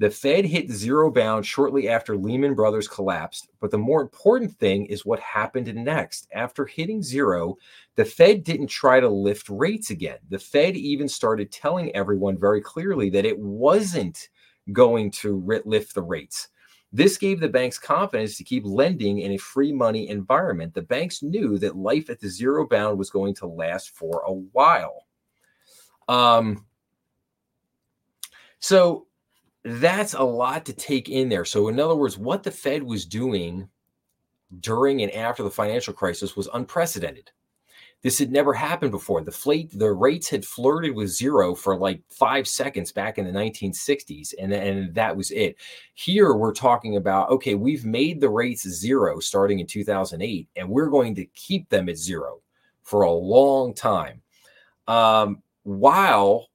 The 0.00 0.10
Fed 0.10 0.44
hit 0.44 0.70
zero 0.70 1.10
bound 1.10 1.44
shortly 1.44 1.88
after 1.88 2.16
Lehman 2.16 2.54
Brothers 2.54 2.86
collapsed, 2.86 3.48
but 3.60 3.72
the 3.72 3.78
more 3.78 4.00
important 4.00 4.56
thing 4.56 4.86
is 4.86 5.04
what 5.04 5.18
happened 5.18 5.74
next. 5.74 6.28
After 6.32 6.66
hitting 6.66 7.02
zero, 7.02 7.56
the 7.96 8.04
Fed 8.04 8.44
didn't 8.44 8.68
try 8.68 9.00
to 9.00 9.08
lift 9.08 9.48
rates 9.48 9.90
again. 9.90 10.18
The 10.28 10.38
Fed 10.38 10.76
even 10.76 11.08
started 11.08 11.50
telling 11.50 11.94
everyone 11.96 12.38
very 12.38 12.60
clearly 12.60 13.10
that 13.10 13.24
it 13.24 13.36
wasn't 13.36 14.28
going 14.72 15.10
to 15.10 15.42
lift 15.64 15.94
the 15.94 16.02
rates. 16.02 16.48
This 16.92 17.18
gave 17.18 17.40
the 17.40 17.48
banks 17.48 17.78
confidence 17.78 18.36
to 18.36 18.44
keep 18.44 18.64
lending 18.64 19.18
in 19.18 19.32
a 19.32 19.36
free 19.38 19.72
money 19.72 20.08
environment. 20.08 20.74
The 20.74 20.82
banks 20.82 21.24
knew 21.24 21.58
that 21.58 21.76
life 21.76 22.08
at 22.08 22.20
the 22.20 22.28
zero 22.28 22.68
bound 22.68 22.98
was 22.98 23.10
going 23.10 23.34
to 23.36 23.46
last 23.48 23.96
for 23.96 24.22
a 24.26 24.32
while. 24.32 25.06
Um, 26.06 26.66
so 28.60 29.07
that's 29.64 30.14
a 30.14 30.22
lot 30.22 30.64
to 30.66 30.72
take 30.72 31.08
in 31.08 31.28
there. 31.28 31.44
So, 31.44 31.68
in 31.68 31.80
other 31.80 31.96
words, 31.96 32.16
what 32.16 32.42
the 32.42 32.50
Fed 32.50 32.82
was 32.82 33.04
doing 33.04 33.68
during 34.60 35.02
and 35.02 35.12
after 35.12 35.42
the 35.42 35.50
financial 35.50 35.92
crisis 35.92 36.36
was 36.36 36.48
unprecedented. 36.54 37.30
This 38.02 38.18
had 38.18 38.30
never 38.30 38.54
happened 38.54 38.92
before. 38.92 39.22
The 39.22 39.32
fleet, 39.32 39.76
the 39.76 39.92
rates 39.92 40.28
had 40.28 40.44
flirted 40.44 40.94
with 40.94 41.08
zero 41.08 41.54
for 41.54 41.76
like 41.76 42.00
five 42.08 42.46
seconds 42.46 42.92
back 42.92 43.18
in 43.18 43.24
the 43.24 43.32
1960s, 43.32 44.34
and, 44.40 44.52
and 44.52 44.94
that 44.94 45.16
was 45.16 45.32
it. 45.32 45.56
Here 45.94 46.32
we're 46.32 46.54
talking 46.54 46.96
about 46.96 47.30
okay, 47.30 47.56
we've 47.56 47.84
made 47.84 48.20
the 48.20 48.28
rates 48.28 48.68
zero 48.68 49.18
starting 49.18 49.58
in 49.58 49.66
2008, 49.66 50.48
and 50.54 50.68
we're 50.68 50.90
going 50.90 51.14
to 51.16 51.24
keep 51.26 51.68
them 51.70 51.88
at 51.88 51.98
zero 51.98 52.40
for 52.84 53.02
a 53.02 53.10
long 53.10 53.74
time, 53.74 54.22
um, 54.86 55.42
while 55.64 56.47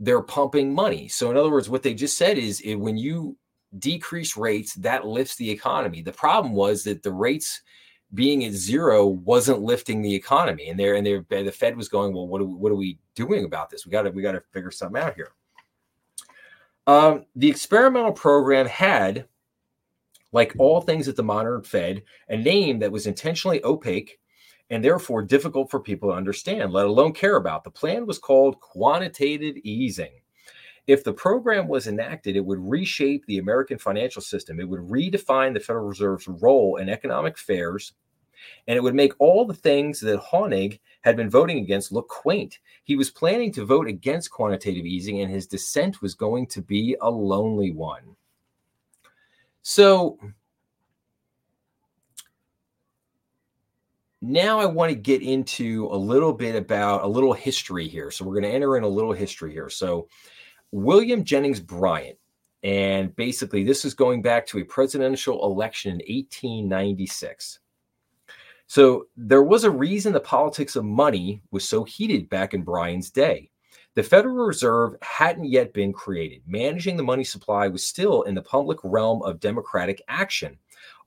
they're 0.00 0.22
pumping 0.22 0.74
money. 0.74 1.08
So 1.08 1.30
in 1.30 1.36
other 1.36 1.50
words, 1.50 1.68
what 1.68 1.82
they 1.82 1.94
just 1.94 2.16
said 2.16 2.38
is 2.38 2.60
it, 2.60 2.76
when 2.76 2.96
you 2.96 3.36
decrease 3.78 4.36
rates, 4.36 4.74
that 4.74 5.06
lifts 5.06 5.36
the 5.36 5.50
economy. 5.50 6.02
The 6.02 6.12
problem 6.12 6.54
was 6.54 6.84
that 6.84 7.02
the 7.02 7.12
rates 7.12 7.62
being 8.14 8.44
at 8.44 8.52
zero 8.52 9.06
wasn't 9.06 9.60
lifting 9.60 10.00
the 10.00 10.14
economy. 10.14 10.68
And 10.68 10.78
there 10.78 10.94
and 10.94 11.06
there 11.06 11.24
the 11.28 11.52
Fed 11.52 11.76
was 11.76 11.88
going, 11.88 12.14
well, 12.14 12.26
what 12.26 12.40
are 12.40 12.44
we, 12.44 12.54
what 12.54 12.72
are 12.72 12.76
we 12.76 12.98
doing 13.14 13.44
about 13.44 13.70
this? 13.70 13.84
We 13.84 13.92
got 13.92 14.02
to 14.02 14.10
we 14.10 14.22
got 14.22 14.32
to 14.32 14.42
figure 14.52 14.70
something 14.70 15.02
out 15.02 15.14
here. 15.14 15.32
Um, 16.86 17.26
the 17.36 17.50
experimental 17.50 18.12
program 18.12 18.66
had, 18.66 19.26
like 20.32 20.54
all 20.58 20.80
things 20.80 21.06
at 21.06 21.16
the 21.16 21.22
modern 21.22 21.62
Fed, 21.62 22.02
a 22.30 22.36
name 22.36 22.78
that 22.78 22.92
was 22.92 23.06
intentionally 23.06 23.62
opaque 23.62 24.18
and 24.70 24.84
therefore 24.84 25.22
difficult 25.22 25.70
for 25.70 25.80
people 25.80 26.10
to 26.10 26.16
understand, 26.16 26.72
let 26.72 26.86
alone 26.86 27.12
care 27.12 27.36
about. 27.36 27.64
The 27.64 27.70
plan 27.70 28.06
was 28.06 28.18
called 28.18 28.60
quantitative 28.60 29.56
easing. 29.64 30.12
If 30.86 31.04
the 31.04 31.12
program 31.12 31.68
was 31.68 31.86
enacted, 31.86 32.36
it 32.36 32.44
would 32.44 32.58
reshape 32.60 33.26
the 33.26 33.38
American 33.38 33.78
financial 33.78 34.22
system. 34.22 34.58
It 34.58 34.68
would 34.68 34.80
redefine 34.80 35.52
the 35.52 35.60
Federal 35.60 35.86
Reserve's 35.86 36.28
role 36.28 36.76
in 36.76 36.88
economic 36.88 37.36
affairs, 37.36 37.92
and 38.66 38.76
it 38.76 38.82
would 38.82 38.94
make 38.94 39.12
all 39.18 39.44
the 39.44 39.52
things 39.52 40.00
that 40.00 40.20
Hoenig 40.20 40.80
had 41.02 41.16
been 41.16 41.28
voting 41.28 41.58
against 41.58 41.92
look 41.92 42.08
quaint. 42.08 42.58
He 42.84 42.96
was 42.96 43.10
planning 43.10 43.52
to 43.52 43.66
vote 43.66 43.86
against 43.86 44.30
quantitative 44.30 44.86
easing, 44.86 45.20
and 45.20 45.30
his 45.30 45.46
dissent 45.46 46.00
was 46.00 46.14
going 46.14 46.46
to 46.48 46.62
be 46.62 46.96
a 47.02 47.10
lonely 47.10 47.72
one. 47.72 48.16
So, 49.60 50.18
now 54.20 54.58
I 54.58 54.66
want 54.66 54.90
to 54.90 54.96
get 54.96 55.22
into 55.22 55.88
a 55.90 55.96
little 55.96 56.32
bit 56.32 56.54
about 56.54 57.04
a 57.04 57.08
little 57.08 57.32
history 57.32 57.88
here. 57.88 58.10
So, 58.10 58.24
we're 58.24 58.34
going 58.34 58.50
to 58.50 58.54
enter 58.54 58.76
in 58.76 58.84
a 58.84 58.88
little 58.88 59.12
history 59.12 59.52
here. 59.52 59.68
So, 59.68 60.08
William 60.72 61.24
Jennings 61.24 61.60
Bryan. 61.60 62.16
And 62.64 63.14
basically, 63.14 63.62
this 63.62 63.84
is 63.84 63.94
going 63.94 64.20
back 64.20 64.44
to 64.48 64.58
a 64.58 64.64
presidential 64.64 65.44
election 65.44 65.92
in 65.92 65.98
1896. 65.98 67.60
So 68.68 69.06
there 69.16 69.42
was 69.42 69.64
a 69.64 69.70
reason 69.70 70.12
the 70.12 70.20
politics 70.20 70.76
of 70.76 70.84
money 70.84 71.42
was 71.50 71.66
so 71.66 71.84
heated 71.84 72.28
back 72.28 72.52
in 72.52 72.62
Bryan's 72.62 73.10
day. 73.10 73.50
The 73.98 74.04
Federal 74.04 74.46
Reserve 74.46 74.94
hadn't 75.02 75.46
yet 75.46 75.72
been 75.72 75.92
created. 75.92 76.42
Managing 76.46 76.96
the 76.96 77.02
money 77.02 77.24
supply 77.24 77.66
was 77.66 77.84
still 77.84 78.22
in 78.22 78.36
the 78.36 78.42
public 78.42 78.78
realm 78.84 79.22
of 79.24 79.40
democratic 79.40 80.00
action. 80.06 80.56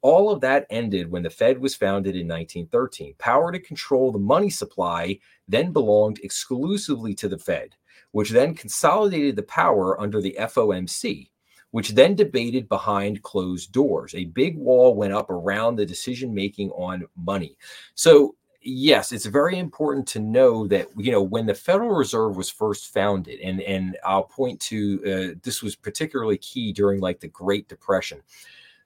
All 0.02 0.30
of 0.30 0.42
that 0.42 0.68
ended 0.70 1.10
when 1.10 1.24
the 1.24 1.30
Fed 1.30 1.58
was 1.58 1.74
founded 1.74 2.18
in 2.18 2.28
1913. 2.28 3.16
Power 3.18 3.50
to 3.54 3.60
control 3.60 4.12
the 4.12 4.20
money 4.20 4.50
supply 4.50 5.18
then 5.48 5.72
belonged 5.72 6.20
exclusively 6.22 7.14
to 7.16 7.30
the 7.30 7.38
Fed 7.38 7.76
which 8.12 8.32
then 8.32 8.54
consolidated 8.54 9.38
the 9.38 9.44
power 9.44 9.98
under 10.02 10.22
the 10.22 10.36
FOMC, 10.38 11.30
which 11.72 11.92
then 11.92 12.14
debated 12.14 12.68
behind 12.68 13.24
closed 13.24 13.72
doors. 13.72 14.14
A 14.14 14.26
big 14.26 14.58
wall 14.58 14.96
went 14.96 15.14
up 15.14 15.30
around 15.30 15.78
the 15.78 15.86
decision 15.86 16.34
making 16.34 16.72
on 16.72 17.06
money. 17.16 17.58
So, 17.96 18.36
yes, 18.62 19.12
it's 19.12 19.26
very 19.26 19.58
important 19.58 20.08
to 20.10 20.20
know 20.20 20.68
that 20.68 20.88
you 20.98 21.12
know 21.12 21.22
when 21.22 21.46
the 21.46 21.54
Federal 21.56 21.96
Reserve 21.96 22.36
was 22.36 22.50
first 22.50 22.94
founded, 22.94 23.40
and 23.40 23.62
and 23.62 23.98
I'll 24.06 24.24
point 24.24 24.60
to 24.62 25.02
uh, 25.36 25.40
this 25.44 25.62
was 25.62 25.76
particularly 25.76 26.38
key 26.38 26.72
during 26.74 27.00
like 27.00 27.20
the 27.20 27.28
Great 27.28 27.68
Depression. 27.68 28.22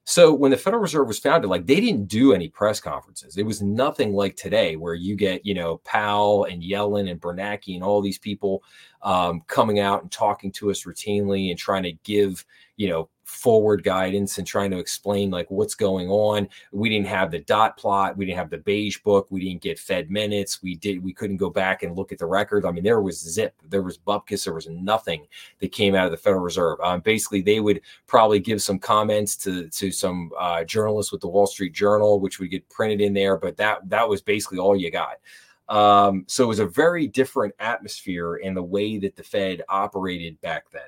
So 0.07 0.31
when 0.35 0.51
the 0.51 0.57
Federal 0.57 0.83
Reserve 0.83 1.07
was 1.07 1.17
founded, 1.17 1.49
like 1.49 1.65
they 1.65 1.81
didn't 1.81 2.05
do 2.05 2.31
any 2.33 2.47
press 2.47 2.79
conferences. 2.79 3.37
It 3.37 3.45
was 3.45 3.63
nothing 3.63 4.13
like 4.13 4.35
today, 4.35 4.75
where 4.75 4.93
you 4.93 5.15
get 5.15 5.45
you 5.45 5.53
know 5.53 5.77
Powell 5.79 6.45
and 6.45 6.61
Yellen 6.61 7.09
and 7.09 7.19
Bernanke 7.19 7.73
and 7.73 7.83
all 7.83 8.01
these 8.01 8.19
people 8.19 8.63
um, 9.01 9.41
coming 9.47 9.79
out 9.79 10.03
and 10.03 10.11
talking 10.11 10.51
to 10.53 10.69
us 10.71 10.83
routinely 10.83 11.49
and 11.49 11.59
trying 11.59 11.83
to 11.83 11.93
give 12.03 12.45
you 12.77 12.89
know 12.89 13.09
forward 13.25 13.83
guidance 13.83 14.37
and 14.37 14.45
trying 14.45 14.69
to 14.69 14.77
explain 14.77 15.31
like 15.31 15.49
what's 15.49 15.73
going 15.73 16.07
on. 16.09 16.47
We 16.71 16.89
didn't 16.89 17.07
have 17.07 17.31
the 17.31 17.39
dot 17.39 17.75
plot, 17.75 18.15
we 18.15 18.25
didn't 18.25 18.37
have 18.37 18.51
the 18.51 18.59
beige 18.59 18.99
book, 18.99 19.27
we 19.31 19.43
didn't 19.43 19.63
get 19.63 19.79
Fed 19.79 20.11
minutes, 20.11 20.61
we 20.61 20.75
did 20.75 21.03
we 21.03 21.11
couldn't 21.11 21.37
go 21.37 21.49
back 21.49 21.81
and 21.81 21.97
look 21.97 22.11
at 22.11 22.19
the 22.19 22.25
record. 22.27 22.65
I 22.65 22.71
mean, 22.71 22.83
there 22.83 23.01
was 23.01 23.19
zip, 23.19 23.55
there 23.67 23.81
was 23.81 23.97
bupkis, 23.97 24.45
there 24.45 24.53
was 24.53 24.67
nothing 24.67 25.25
that 25.59 25.71
came 25.71 25.95
out 25.95 26.05
of 26.05 26.11
the 26.11 26.17
Federal 26.17 26.43
Reserve. 26.43 26.79
Um, 26.81 27.01
basically, 27.01 27.41
they 27.41 27.59
would 27.59 27.81
probably 28.05 28.39
give 28.39 28.61
some 28.61 28.77
comments 28.77 29.35
to 29.37 29.69
to 29.69 29.91
some 29.91 30.31
uh, 30.39 30.63
journalists 30.63 31.11
with 31.11 31.21
the 31.21 31.27
Wall 31.27 31.47
Street 31.47 31.73
Journal, 31.73 32.19
which 32.19 32.39
would 32.39 32.51
get 32.51 32.69
printed 32.69 33.01
in 33.01 33.13
there, 33.13 33.37
but 33.37 33.57
that 33.57 33.89
that 33.89 34.07
was 34.07 34.21
basically 34.21 34.59
all 34.59 34.75
you 34.75 34.91
got. 34.91 35.17
Um, 35.67 36.25
so 36.27 36.43
it 36.43 36.47
was 36.47 36.59
a 36.59 36.67
very 36.67 37.07
different 37.07 37.55
atmosphere 37.59 38.35
in 38.35 38.53
the 38.53 38.61
way 38.61 38.99
that 38.99 39.15
the 39.15 39.23
Fed 39.23 39.63
operated 39.67 40.39
back 40.41 40.69
then. 40.69 40.83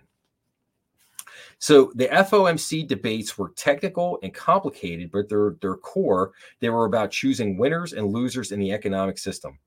So 1.59 1.91
the 1.95 2.07
FOMC 2.07 2.87
debates 2.87 3.37
were 3.37 3.51
technical 3.55 4.19
and 4.21 4.33
complicated, 4.33 5.11
but 5.11 5.27
their, 5.27 5.55
their 5.61 5.75
core, 5.75 6.33
they 6.59 6.69
were 6.69 6.85
about 6.85 7.11
choosing 7.11 7.57
winners 7.57 7.93
and 7.93 8.13
losers 8.13 8.51
in 8.51 8.59
the 8.59 8.71
economic 8.71 9.17
system. 9.17 9.57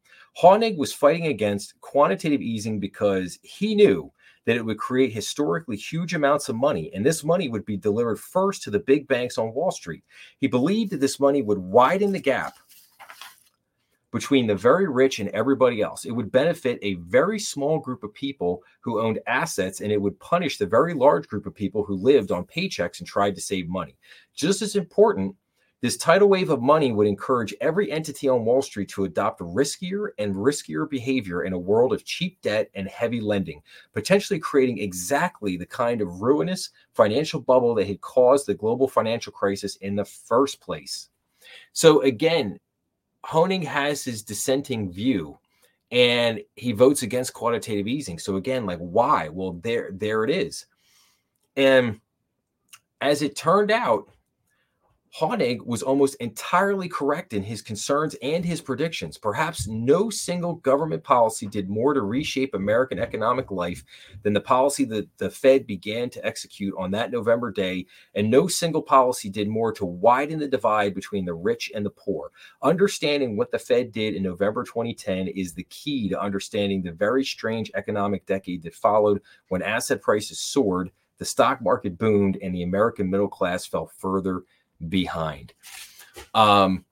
Hoenig 0.40 0.76
was 0.76 0.92
fighting 0.92 1.26
against 1.26 1.80
quantitative 1.80 2.40
easing 2.40 2.78
because 2.78 3.38
he 3.42 3.74
knew 3.74 4.12
that 4.46 4.56
it 4.56 4.64
would 4.64 4.78
create 4.78 5.12
historically 5.12 5.76
huge 5.76 6.14
amounts 6.14 6.48
of 6.48 6.56
money, 6.56 6.90
and 6.94 7.04
this 7.04 7.24
money 7.24 7.48
would 7.48 7.64
be 7.64 7.76
delivered 7.76 8.18
first 8.18 8.62
to 8.62 8.70
the 8.70 8.78
big 8.78 9.06
banks 9.06 9.36
on 9.36 9.52
Wall 9.52 9.70
Street. 9.70 10.02
He 10.38 10.46
believed 10.46 10.92
that 10.92 11.00
this 11.00 11.20
money 11.20 11.42
would 11.42 11.58
widen 11.58 12.12
the 12.12 12.20
gap 12.20 12.54
between 14.12 14.46
the 14.46 14.54
very 14.54 14.88
rich 14.88 15.18
and 15.20 15.28
everybody 15.30 15.82
else. 15.82 16.04
It 16.04 16.10
would 16.10 16.32
benefit 16.32 16.78
a 16.82 16.94
very 16.94 17.38
small 17.38 17.78
group 17.78 18.02
of 18.02 18.12
people 18.12 18.62
who 18.80 19.00
owned 19.00 19.20
assets, 19.26 19.80
and 19.80 19.92
it 19.92 20.00
would 20.00 20.18
punish 20.18 20.58
the 20.58 20.66
very 20.66 20.94
large 20.94 21.28
group 21.28 21.46
of 21.46 21.54
people 21.54 21.84
who 21.84 21.94
lived 21.94 22.32
on 22.32 22.44
paychecks 22.44 22.98
and 22.98 23.06
tried 23.06 23.34
to 23.36 23.40
save 23.40 23.68
money. 23.68 23.96
Just 24.34 24.62
as 24.62 24.74
important, 24.74 25.36
this 25.82 25.96
tidal 25.96 26.28
wave 26.28 26.50
of 26.50 26.60
money 26.60 26.92
would 26.92 27.06
encourage 27.06 27.54
every 27.62 27.90
entity 27.90 28.28
on 28.28 28.44
Wall 28.44 28.60
Street 28.60 28.90
to 28.90 29.04
adopt 29.04 29.40
riskier 29.40 30.08
and 30.18 30.34
riskier 30.34 30.88
behavior 30.88 31.44
in 31.44 31.54
a 31.54 31.58
world 31.58 31.94
of 31.94 32.04
cheap 32.04 32.38
debt 32.42 32.68
and 32.74 32.86
heavy 32.86 33.20
lending, 33.20 33.62
potentially 33.94 34.38
creating 34.38 34.78
exactly 34.78 35.56
the 35.56 35.64
kind 35.64 36.02
of 36.02 36.20
ruinous 36.20 36.68
financial 36.92 37.40
bubble 37.40 37.74
that 37.74 37.86
had 37.86 38.00
caused 38.02 38.46
the 38.46 38.54
global 38.54 38.88
financial 38.88 39.32
crisis 39.32 39.76
in 39.76 39.96
the 39.96 40.04
first 40.04 40.60
place. 40.60 41.08
So, 41.72 42.02
again, 42.02 42.58
Hoenig 43.24 43.64
has 43.64 44.04
his 44.04 44.22
dissenting 44.22 44.90
view 44.90 45.38
and 45.90 46.40
he 46.56 46.72
votes 46.72 47.02
against 47.02 47.34
quantitative 47.34 47.88
easing. 47.88 48.18
So 48.18 48.36
again, 48.36 48.66
like 48.66 48.78
why? 48.78 49.28
Well, 49.28 49.60
there 49.62 49.90
there 49.92 50.24
it 50.24 50.30
is. 50.30 50.66
And 51.56 52.00
as 53.00 53.22
it 53.22 53.36
turned 53.36 53.70
out, 53.70 54.08
Hoenig 55.18 55.66
was 55.66 55.82
almost 55.82 56.14
entirely 56.16 56.88
correct 56.88 57.32
in 57.32 57.42
his 57.42 57.62
concerns 57.62 58.14
and 58.22 58.44
his 58.44 58.60
predictions. 58.60 59.18
Perhaps 59.18 59.66
no 59.66 60.08
single 60.08 60.54
government 60.54 61.02
policy 61.02 61.48
did 61.48 61.68
more 61.68 61.94
to 61.94 62.02
reshape 62.02 62.54
American 62.54 63.00
economic 63.00 63.50
life 63.50 63.84
than 64.22 64.34
the 64.34 64.40
policy 64.40 64.84
that 64.84 65.08
the 65.18 65.28
Fed 65.28 65.66
began 65.66 66.10
to 66.10 66.24
execute 66.24 66.72
on 66.78 66.92
that 66.92 67.10
November 67.10 67.50
day, 67.50 67.86
and 68.14 68.30
no 68.30 68.46
single 68.46 68.82
policy 68.82 69.28
did 69.28 69.48
more 69.48 69.72
to 69.72 69.84
widen 69.84 70.38
the 70.38 70.46
divide 70.46 70.94
between 70.94 71.24
the 71.24 71.34
rich 71.34 71.72
and 71.74 71.84
the 71.84 71.90
poor. 71.90 72.30
Understanding 72.62 73.36
what 73.36 73.50
the 73.50 73.58
Fed 73.58 73.90
did 73.90 74.14
in 74.14 74.22
November 74.22 74.62
2010 74.62 75.26
is 75.26 75.54
the 75.54 75.64
key 75.64 76.08
to 76.08 76.20
understanding 76.20 76.82
the 76.82 76.92
very 76.92 77.24
strange 77.24 77.72
economic 77.74 78.26
decade 78.26 78.62
that 78.62 78.74
followed 78.74 79.20
when 79.48 79.60
asset 79.60 80.00
prices 80.00 80.38
soared, 80.38 80.92
the 81.18 81.24
stock 81.24 81.60
market 81.60 81.98
boomed, 81.98 82.38
and 82.40 82.54
the 82.54 82.62
American 82.62 83.10
middle 83.10 83.28
class 83.28 83.66
fell 83.66 83.90
further 83.98 84.44
behind. 84.88 85.52
Um, 86.34 86.84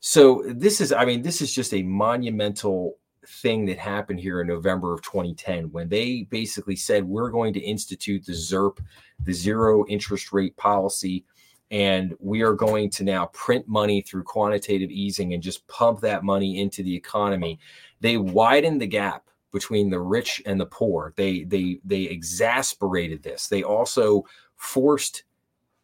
so 0.00 0.42
this 0.46 0.80
is, 0.80 0.92
I 0.92 1.04
mean, 1.04 1.22
this 1.22 1.42
is 1.42 1.54
just 1.54 1.74
a 1.74 1.82
monumental 1.82 2.98
thing 3.26 3.66
that 3.66 3.78
happened 3.78 4.18
here 4.18 4.40
in 4.40 4.46
November 4.46 4.92
of 4.92 5.02
2010 5.02 5.70
when 5.70 5.88
they 5.88 6.26
basically 6.30 6.76
said 6.76 7.04
we're 7.04 7.30
going 7.30 7.52
to 7.52 7.60
institute 7.60 8.24
the 8.24 8.32
ZERP, 8.32 8.78
the 9.22 9.32
zero 9.32 9.84
interest 9.88 10.32
rate 10.32 10.56
policy, 10.56 11.24
and 11.70 12.16
we 12.18 12.42
are 12.42 12.54
going 12.54 12.90
to 12.90 13.04
now 13.04 13.26
print 13.26 13.68
money 13.68 14.00
through 14.00 14.24
quantitative 14.24 14.90
easing 14.90 15.34
and 15.34 15.42
just 15.42 15.66
pump 15.68 16.00
that 16.00 16.24
money 16.24 16.60
into 16.60 16.82
the 16.82 16.94
economy. 16.94 17.60
They 18.00 18.16
widened 18.16 18.80
the 18.80 18.86
gap 18.86 19.28
between 19.52 19.90
the 19.90 20.00
rich 20.00 20.42
and 20.46 20.60
the 20.60 20.66
poor. 20.66 21.12
They 21.16 21.44
they 21.44 21.78
they 21.84 22.02
exasperated 22.02 23.22
this. 23.22 23.48
They 23.48 23.62
also 23.62 24.24
forced 24.56 25.24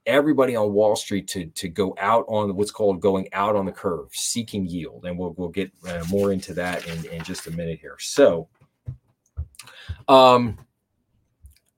everybody 0.07 0.57
on 0.57 0.73
Wall 0.73 0.97
Street 0.97 1.29
to 1.29 1.47
to 1.47 1.69
go 1.69 1.97
out 2.01 2.25
on 2.29 2.57
what's 2.57 2.71
called 2.73 3.01
going 3.01 3.29
out 3.33 3.57
on 3.57 3.67
the 3.67 3.73
curve, 3.73 4.09
seeking 4.13 4.67
yield, 4.67 5.05
and 5.07 5.19
we'll 5.19 5.35
we'll 5.39 5.51
get 5.51 5.73
uh, 5.89 6.05
more 6.11 6.33
into 6.33 6.55
that 6.55 6.87
in, 6.89 7.05
in 7.07 7.23
just 7.25 7.47
a 7.47 7.53
minute 7.53 7.81
here. 7.81 7.97
So, 8.01 8.49
um, 10.09 10.59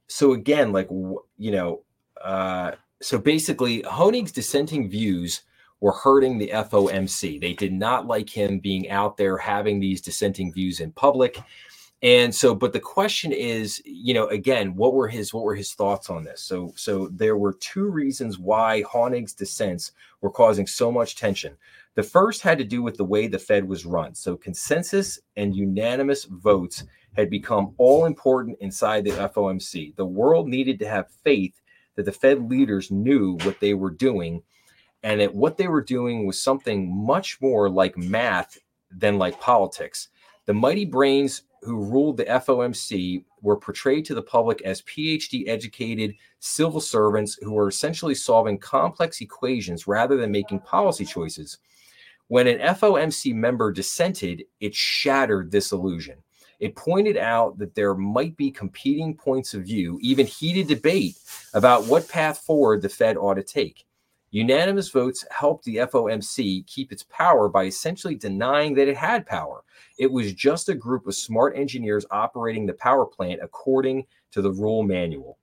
so 0.08 0.32
again, 0.34 0.72
like 0.72 0.88
you 0.90 1.52
know, 1.52 1.82
uh, 2.22 2.72
so 3.02 3.18
basically, 3.18 3.82
Hoenig's 3.82 4.32
dissenting 4.32 4.90
views 4.90 5.42
were 5.80 5.92
hurting 5.92 6.38
the 6.38 6.48
FOMC. 6.54 7.40
They 7.40 7.54
did 7.54 7.72
not 7.72 8.06
like 8.06 8.30
him 8.30 8.58
being 8.60 8.90
out 8.90 9.16
there 9.16 9.38
having 9.38 9.80
these 9.80 10.00
dissenting 10.00 10.52
views 10.52 10.80
in 10.80 10.92
public. 10.92 11.38
And 12.02 12.32
so, 12.32 12.54
but 12.54 12.72
the 12.72 12.80
question 12.80 13.32
is, 13.32 13.82
you 13.84 14.14
know, 14.14 14.28
again, 14.28 14.76
what 14.76 14.94
were 14.94 15.08
his 15.08 15.34
what 15.34 15.42
were 15.42 15.56
his 15.56 15.74
thoughts 15.74 16.10
on 16.10 16.22
this? 16.22 16.40
So, 16.42 16.72
so 16.76 17.08
there 17.08 17.36
were 17.36 17.54
two 17.54 17.88
reasons 17.90 18.38
why 18.38 18.82
Hoenig's 18.82 19.32
dissents 19.32 19.92
were 20.20 20.30
causing 20.30 20.66
so 20.66 20.92
much 20.92 21.16
tension. 21.16 21.56
The 21.96 22.04
first 22.04 22.42
had 22.42 22.58
to 22.58 22.64
do 22.64 22.82
with 22.82 22.96
the 22.96 23.04
way 23.04 23.26
the 23.26 23.38
Fed 23.38 23.66
was 23.66 23.84
run. 23.84 24.14
So, 24.14 24.36
consensus 24.36 25.18
and 25.36 25.56
unanimous 25.56 26.24
votes 26.24 26.84
had 27.16 27.30
become 27.30 27.74
all 27.78 28.04
important 28.04 28.58
inside 28.60 29.02
the 29.02 29.10
FOMC. 29.10 29.96
The 29.96 30.06
world 30.06 30.46
needed 30.46 30.78
to 30.78 30.88
have 30.88 31.10
faith 31.24 31.60
that 31.96 32.04
the 32.04 32.12
Fed 32.12 32.48
leaders 32.48 32.92
knew 32.92 33.38
what 33.42 33.58
they 33.58 33.74
were 33.74 33.90
doing 33.90 34.40
and 35.02 35.20
that 35.20 35.34
what 35.34 35.56
they 35.56 35.66
were 35.66 35.82
doing 35.82 36.26
was 36.26 36.40
something 36.40 36.94
much 36.94 37.40
more 37.40 37.68
like 37.68 37.96
math 37.96 38.58
than 38.90 39.18
like 39.18 39.40
politics. 39.40 40.08
The 40.46 40.54
mighty 40.54 40.84
brains 40.84 41.42
who 41.62 41.84
ruled 41.84 42.16
the 42.16 42.24
FOMC 42.24 43.24
were 43.42 43.56
portrayed 43.56 44.04
to 44.06 44.14
the 44.14 44.22
public 44.22 44.62
as 44.62 44.82
PhD 44.82 45.48
educated 45.48 46.14
civil 46.40 46.80
servants 46.80 47.38
who 47.42 47.52
were 47.52 47.68
essentially 47.68 48.14
solving 48.14 48.58
complex 48.58 49.20
equations 49.20 49.86
rather 49.86 50.16
than 50.16 50.30
making 50.30 50.60
policy 50.60 51.04
choices. 51.04 51.58
When 52.28 52.46
an 52.46 52.58
FOMC 52.58 53.34
member 53.34 53.72
dissented, 53.72 54.44
it 54.60 54.74
shattered 54.74 55.50
this 55.50 55.72
illusion. 55.72 56.18
It 56.60 56.76
pointed 56.76 57.16
out 57.16 57.56
that 57.58 57.74
there 57.74 57.94
might 57.94 58.36
be 58.36 58.50
competing 58.50 59.14
points 59.16 59.54
of 59.54 59.62
view, 59.62 59.98
even 60.02 60.26
heated 60.26 60.66
debate 60.66 61.16
about 61.54 61.86
what 61.86 62.08
path 62.08 62.38
forward 62.38 62.82
the 62.82 62.88
Fed 62.88 63.16
ought 63.16 63.34
to 63.34 63.42
take. 63.42 63.86
Unanimous 64.30 64.90
votes 64.90 65.24
helped 65.30 65.64
the 65.64 65.76
FOMC 65.76 66.66
keep 66.66 66.92
its 66.92 67.02
power 67.04 67.48
by 67.48 67.64
essentially 67.64 68.14
denying 68.14 68.74
that 68.74 68.88
it 68.88 68.96
had 68.96 69.24
power. 69.24 69.64
It 69.98 70.12
was 70.12 70.34
just 70.34 70.68
a 70.68 70.74
group 70.74 71.06
of 71.06 71.14
smart 71.14 71.56
engineers 71.56 72.04
operating 72.10 72.66
the 72.66 72.74
power 72.74 73.06
plant 73.06 73.40
according 73.42 74.04
to 74.32 74.42
the 74.42 74.52
rule 74.52 74.82
manual. 74.82 75.37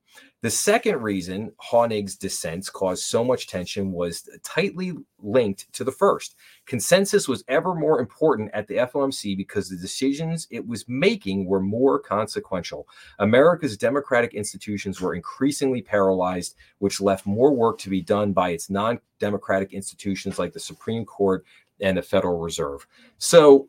The 0.45 0.51
second 0.51 1.01
reason 1.01 1.53
Hoenig's 1.71 2.15
dissents 2.15 2.69
caused 2.69 3.05
so 3.05 3.23
much 3.23 3.47
tension 3.47 3.91
was 3.91 4.29
tightly 4.43 4.93
linked 5.17 5.73
to 5.73 5.83
the 5.83 5.91
first. 5.91 6.35
Consensus 6.67 7.27
was 7.27 7.43
ever 7.47 7.73
more 7.73 7.99
important 7.99 8.51
at 8.53 8.67
the 8.67 8.75
FOMC 8.75 9.35
because 9.35 9.69
the 9.69 9.75
decisions 9.75 10.47
it 10.51 10.67
was 10.67 10.87
making 10.87 11.47
were 11.47 11.59
more 11.59 11.97
consequential. 11.97 12.87
America's 13.17 13.75
democratic 13.75 14.35
institutions 14.35 15.01
were 15.01 15.15
increasingly 15.15 15.81
paralyzed, 15.81 16.53
which 16.77 17.01
left 17.01 17.25
more 17.25 17.51
work 17.51 17.79
to 17.79 17.89
be 17.89 18.03
done 18.03 18.31
by 18.31 18.51
its 18.51 18.69
non 18.69 18.99
democratic 19.17 19.73
institutions 19.73 20.37
like 20.37 20.53
the 20.53 20.59
Supreme 20.59 21.05
Court 21.05 21.43
and 21.81 21.97
the 21.97 22.03
Federal 22.03 22.37
Reserve. 22.37 22.85
So, 23.17 23.67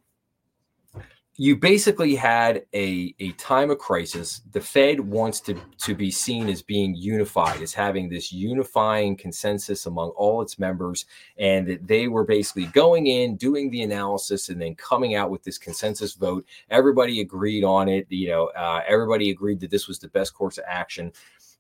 you 1.39 1.55
basically 1.55 2.15
had 2.15 2.65
a, 2.73 3.15
a 3.19 3.33
time 3.33 3.71
of 3.71 3.79
crisis. 3.79 4.41
The 4.53 4.61
Fed 4.61 5.01
wants 5.01 5.41
to, 5.41 5.55
to 5.79 5.95
be 5.95 6.11
seen 6.11 6.49
as 6.49 6.63
being 6.63 6.95
unified, 6.95 7.61
as 7.61 7.75
having 7.75 8.09
this 8.09 8.33
unifying 8.33 9.17
consensus 9.17 9.85
among 9.85 10.11
all 10.11 10.41
its 10.41 10.59
members, 10.59 11.05
and 11.39 11.67
that 11.69 11.87
they 11.87 12.09
were 12.09 12.25
basically 12.25 12.67
going 12.67 13.09
in, 13.09 13.37
doing 13.37 13.71
the 13.71 13.83
analysis, 13.83 14.49
and 14.49 14.61
then 14.61 14.75
coming 14.77 15.15
out 15.15 15.31
with 15.31 15.43
this 15.43 15.59
consensus 15.59 16.15
vote. 16.15 16.47
Everybody 16.71 17.21
agreed 17.21 17.65
on 17.65 17.89
it. 17.89 18.07
You 18.09 18.29
know, 18.29 18.47
uh, 18.49 18.81
everybody 18.89 19.31
agreed 19.31 19.61
that 19.61 19.71
this 19.71 19.89
was 19.89 19.99
the 19.99 20.09
best 20.09 20.33
course 20.33 20.57
of 20.57 20.65
action. 20.67 21.13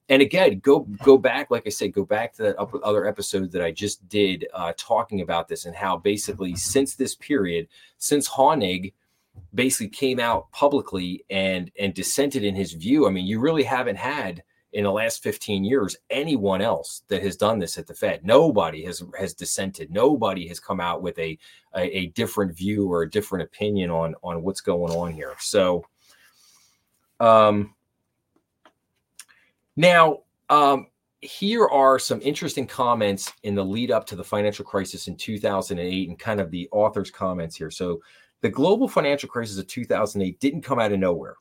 And 0.08 0.22
again, 0.22 0.60
go 0.60 0.80
go 1.02 1.18
back, 1.18 1.50
like 1.50 1.64
I 1.66 1.70
said, 1.70 1.92
go 1.92 2.04
back 2.04 2.32
to 2.34 2.42
that 2.44 2.56
other 2.56 3.06
episode 3.06 3.52
that 3.52 3.60
I 3.60 3.72
just 3.72 4.08
did, 4.08 4.46
uh, 4.54 4.72
talking 4.78 5.20
about 5.20 5.48
this 5.48 5.66
and 5.66 5.76
how 5.76 5.98
basically 5.98 6.54
since 6.54 6.94
this 6.94 7.14
period, 7.14 7.68
since 7.98 8.26
Hoenig– 8.26 8.94
basically 9.54 9.88
came 9.88 10.20
out 10.20 10.50
publicly 10.52 11.24
and 11.30 11.70
and 11.78 11.94
dissented 11.94 12.44
in 12.44 12.54
his 12.54 12.72
view. 12.72 13.06
I 13.06 13.10
mean, 13.10 13.26
you 13.26 13.40
really 13.40 13.64
haven't 13.64 13.96
had 13.96 14.42
in 14.72 14.84
the 14.84 14.92
last 14.92 15.22
15 15.22 15.64
years 15.64 15.96
anyone 16.10 16.60
else 16.60 17.02
that 17.08 17.22
has 17.22 17.36
done 17.36 17.58
this 17.58 17.78
at 17.78 17.86
the 17.86 17.94
Fed. 17.94 18.24
Nobody 18.24 18.84
has 18.84 19.02
has 19.18 19.32
dissented. 19.32 19.90
Nobody 19.90 20.46
has 20.48 20.60
come 20.60 20.80
out 20.80 21.02
with 21.02 21.18
a 21.18 21.38
a, 21.74 21.98
a 21.98 22.06
different 22.08 22.56
view 22.56 22.90
or 22.92 23.02
a 23.02 23.10
different 23.10 23.44
opinion 23.44 23.90
on 23.90 24.14
on 24.22 24.42
what's 24.42 24.60
going 24.60 24.92
on 24.92 25.12
here. 25.12 25.34
So 25.38 25.84
um 27.20 27.74
now 29.76 30.18
um 30.50 30.88
here 31.22 31.66
are 31.66 31.98
some 31.98 32.20
interesting 32.20 32.66
comments 32.66 33.32
in 33.42 33.54
the 33.54 33.64
lead 33.64 33.90
up 33.90 34.06
to 34.06 34.16
the 34.16 34.24
financial 34.24 34.64
crisis 34.64 35.08
in 35.08 35.16
2008 35.16 36.08
and 36.08 36.18
kind 36.18 36.40
of 36.40 36.50
the 36.50 36.68
author's 36.70 37.10
comments 37.10 37.56
here. 37.56 37.70
So 37.70 38.00
the 38.42 38.48
global 38.48 38.88
financial 38.88 39.28
crisis 39.28 39.58
of 39.58 39.66
2008 39.66 40.38
didn't 40.40 40.62
come 40.62 40.78
out 40.78 40.92
of 40.92 40.98
nowhere. 40.98 41.36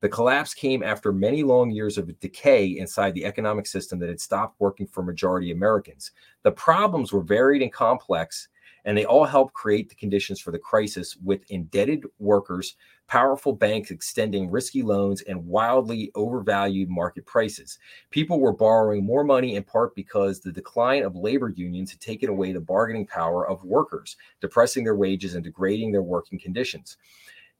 The 0.00 0.08
collapse 0.08 0.52
came 0.52 0.82
after 0.82 1.12
many 1.12 1.42
long 1.42 1.70
years 1.70 1.96
of 1.96 2.20
decay 2.20 2.66
inside 2.66 3.14
the 3.14 3.24
economic 3.24 3.66
system 3.66 3.98
that 4.00 4.10
had 4.10 4.20
stopped 4.20 4.60
working 4.60 4.86
for 4.86 5.02
majority 5.02 5.50
Americans. 5.50 6.10
The 6.42 6.52
problems 6.52 7.12
were 7.12 7.22
varied 7.22 7.62
and 7.62 7.72
complex, 7.72 8.48
and 8.84 8.96
they 8.96 9.04
all 9.04 9.24
helped 9.24 9.54
create 9.54 9.88
the 9.88 9.94
conditions 9.94 10.40
for 10.40 10.50
the 10.50 10.58
crisis 10.58 11.16
with 11.24 11.48
indebted 11.50 12.04
workers, 12.18 12.76
powerful 13.06 13.52
banks 13.52 13.90
extending 13.90 14.50
risky 14.50 14.82
loans, 14.82 15.22
and 15.22 15.46
wildly 15.46 16.10
overvalued 16.14 16.88
market 16.88 17.24
prices. 17.26 17.78
People 18.10 18.40
were 18.40 18.52
borrowing 18.52 19.04
more 19.04 19.24
money 19.24 19.56
in 19.56 19.62
part 19.62 19.94
because 19.94 20.40
the 20.40 20.52
decline 20.52 21.02
of 21.02 21.16
labor 21.16 21.48
unions 21.48 21.90
had 21.90 22.00
taken 22.00 22.28
away 22.28 22.52
the 22.52 22.60
bargaining 22.60 23.06
power 23.06 23.48
of 23.48 23.64
workers, 23.64 24.16
depressing 24.40 24.84
their 24.84 24.96
wages 24.96 25.34
and 25.34 25.44
degrading 25.44 25.92
their 25.92 26.02
working 26.02 26.38
conditions. 26.38 26.96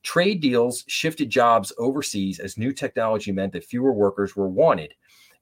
Trade 0.03 0.43
deals 0.43 0.85
shifted 0.87 1.31
jobs 1.31 1.73
overseas 1.79 2.39
as 2.39 2.59
new 2.59 2.73
technology 2.73 3.33
meant 3.33 3.55
that 3.55 3.65
fewer 3.65 3.93
workers 3.93 4.37
were 4.37 4.49
wanted. 4.49 4.93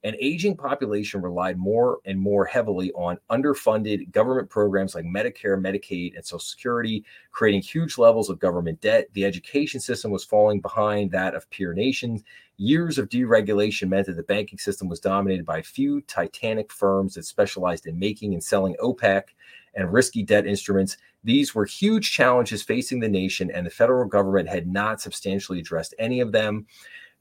An 0.05 0.17
aging 0.19 0.57
population 0.57 1.21
relied 1.21 1.57
more 1.57 1.99
and 2.03 2.19
more 2.19 2.43
heavily 2.43 2.91
on 2.91 3.17
underfunded 3.29 4.11
government 4.11 4.49
programs 4.49 4.95
like 4.95 5.05
Medicare, 5.05 5.57
Medicaid, 5.57 6.15
and 6.17 6.25
Social 6.25 6.39
Security, 6.39 7.05
creating 7.31 7.61
huge 7.61 7.97
levels 7.97 8.29
of 8.29 8.37
government 8.37 8.81
debt. 8.81 9.07
The 9.13 9.23
education 9.23 9.79
system 9.79 10.11
was 10.11 10.25
falling 10.25 10.59
behind 10.59 11.11
that 11.11 11.35
of 11.35 11.49
peer 11.51 11.73
nations. 11.73 12.21
Years 12.57 12.97
of 12.97 13.07
deregulation 13.07 13.87
meant 13.87 14.07
that 14.07 14.17
the 14.17 14.23
banking 14.23 14.59
system 14.59 14.89
was 14.89 14.99
dominated 14.99 15.45
by 15.45 15.59
a 15.59 15.63
few 15.63 16.01
titanic 16.01 16.73
firms 16.73 17.13
that 17.13 17.23
specialized 17.23 17.85
in 17.85 17.97
making 17.97 18.33
and 18.33 18.43
selling 18.43 18.75
opaque 18.81 19.35
and 19.73 19.93
risky 19.93 20.21
debt 20.21 20.45
instruments. 20.45 20.97
These 21.23 21.55
were 21.55 21.65
huge 21.65 22.11
challenges 22.11 22.61
facing 22.61 22.99
the 22.99 23.07
nation, 23.07 23.49
and 23.49 23.65
the 23.65 23.71
federal 23.71 24.05
government 24.05 24.49
had 24.49 24.67
not 24.67 24.99
substantially 24.99 25.59
addressed 25.59 25.95
any 25.97 26.19
of 26.19 26.33
them 26.33 26.67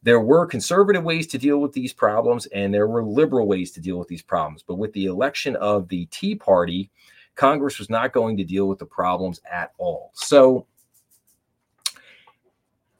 there 0.02 0.20
were 0.20 0.46
conservative 0.46 1.04
ways 1.04 1.26
to 1.28 1.38
deal 1.38 1.58
with 1.58 1.72
these 1.72 1.92
problems 1.92 2.46
and 2.46 2.74
there 2.74 2.88
were 2.88 3.04
liberal 3.04 3.46
ways 3.46 3.70
to 3.72 3.80
deal 3.80 3.98
with 3.98 4.08
these 4.08 4.22
problems. 4.22 4.64
But 4.66 4.76
with 4.76 4.92
the 4.92 5.06
election 5.06 5.56
of 5.56 5.88
the 5.88 6.06
Tea 6.06 6.34
Party, 6.34 6.90
Congress 7.34 7.78
was 7.78 7.88
not 7.88 8.12
going 8.12 8.36
to 8.36 8.44
deal 8.44 8.68
with 8.68 8.78
the 8.78 8.86
problems 8.86 9.40
at 9.50 9.72
all. 9.78 10.10
So 10.14 10.66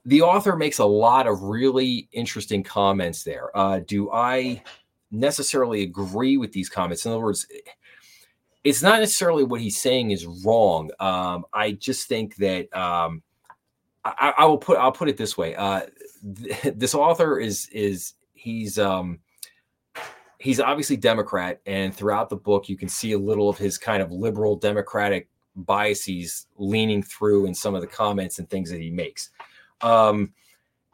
the 0.05 0.23
author 0.23 0.57
makes 0.57 0.79
a 0.79 0.85
lot 0.85 1.27
of 1.27 1.43
really 1.43 2.09
interesting 2.13 2.63
comments 2.63 3.25
there. 3.25 3.57
Uh, 3.57 3.81
do 3.87 4.11
I 4.11 4.63
necessarily 5.11 5.83
agree 5.83 6.37
with 6.37 6.53
these 6.53 6.69
comments? 6.69 7.05
In 7.05 7.13
other 7.13 7.21
words, 7.21 7.47
it's 8.65 8.83
not 8.83 9.01
necessarily 9.01 9.45
what 9.45 9.61
he's 9.61 9.81
saying 9.81 10.13
is 10.13 10.27
wrong. 10.45 10.91
Um, 11.01 11.45
I 11.53 11.73
just 11.73 12.09
think 12.09 12.37
that 12.37 12.75
um, 12.77 13.23
I, 14.05 14.35
I, 14.39 14.45
will 14.47 14.59
put 14.59 14.79
I'll 14.79 14.93
put 14.93 15.09
it 15.09 15.17
this 15.17 15.37
way. 15.37 15.55
Uh, 15.55 15.83
this 16.75 16.95
author 16.95 17.39
is 17.39 17.69
is 17.73 18.15
he's 18.35 18.79
um 18.79 19.19
he's 20.39 20.61
obviously 20.61 20.97
Democrat, 20.97 21.61
and 21.67 21.95
throughout 21.95 22.29
the 22.29 22.37
book 22.37 22.69
you 22.69 22.77
can 22.77 22.89
see 22.89 23.13
a 23.13 23.19
little 23.19 23.49
of 23.49 23.59
his 23.59 23.79
kind 23.79 24.03
of 24.03 24.11
liberal 24.13 24.57
Democratic 24.57 25.29
biases 25.55 26.47
leaning 26.57 27.03
through 27.03 27.47
in 27.47 27.55
some 27.55 27.75
of 27.75 27.81
the 27.81 27.87
comments 27.87 28.39
and 28.39 28.49
things 28.49 28.71
that 28.71 28.81
he 28.81 28.91
makes. 28.91 29.31
Um, 29.83 30.33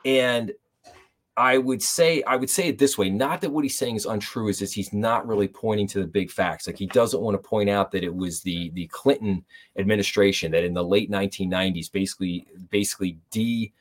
and 0.04 0.52
I 1.36 1.56
would 1.56 1.82
say 1.82 2.22
I 2.24 2.36
would 2.36 2.50
say 2.50 2.68
it 2.68 2.78
this 2.78 2.98
way: 2.98 3.10
not 3.10 3.40
that 3.42 3.50
what 3.50 3.64
he's 3.64 3.78
saying 3.78 3.96
is 3.96 4.06
untrue, 4.06 4.48
is 4.48 4.58
that 4.58 4.72
he's 4.72 4.92
not 4.92 5.26
really 5.26 5.48
pointing 5.48 5.86
to 5.88 6.00
the 6.00 6.06
big 6.06 6.30
facts. 6.30 6.66
Like 6.66 6.76
he 6.76 6.86
doesn't 6.86 7.20
want 7.20 7.34
to 7.40 7.48
point 7.48 7.70
out 7.70 7.90
that 7.92 8.02
it 8.02 8.14
was 8.14 8.40
the 8.40 8.70
the 8.70 8.86
Clinton 8.88 9.44
administration 9.76 10.52
that 10.52 10.64
in 10.64 10.74
the 10.74 10.84
late 10.84 11.10
1990s 11.10 11.92
basically 11.92 12.46
basically 12.70 13.18
de 13.30 13.72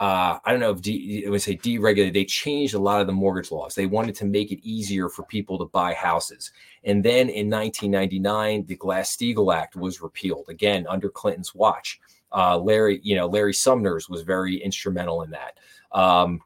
uh, 0.00 0.38
I 0.44 0.50
don't 0.50 0.60
know 0.60 0.72
if 0.72 0.80
de- 0.82 1.24
I 1.26 1.30
would 1.30 1.42
say 1.42 1.56
deregulated. 1.56 2.12
They 2.12 2.24
changed 2.24 2.74
a 2.74 2.78
lot 2.78 3.00
of 3.00 3.06
the 3.06 3.12
mortgage 3.12 3.52
laws. 3.52 3.74
They 3.74 3.86
wanted 3.86 4.16
to 4.16 4.24
make 4.24 4.50
it 4.50 4.58
easier 4.66 5.08
for 5.08 5.22
people 5.24 5.56
to 5.58 5.66
buy 5.66 5.94
houses. 5.94 6.50
And 6.82 7.02
then 7.02 7.28
in 7.28 7.48
1999, 7.48 8.66
the 8.66 8.74
Glass-Steagall 8.74 9.54
Act 9.54 9.76
was 9.76 10.02
repealed 10.02 10.48
again 10.48 10.84
under 10.88 11.08
Clinton's 11.08 11.54
watch. 11.54 12.00
Uh, 12.32 12.58
Larry, 12.58 13.00
you 13.04 13.14
know, 13.14 13.26
Larry 13.26 13.54
Summers 13.54 14.08
was 14.08 14.22
very 14.22 14.56
instrumental 14.56 15.22
in 15.22 15.30
that. 15.30 15.58
Um, 15.92 16.40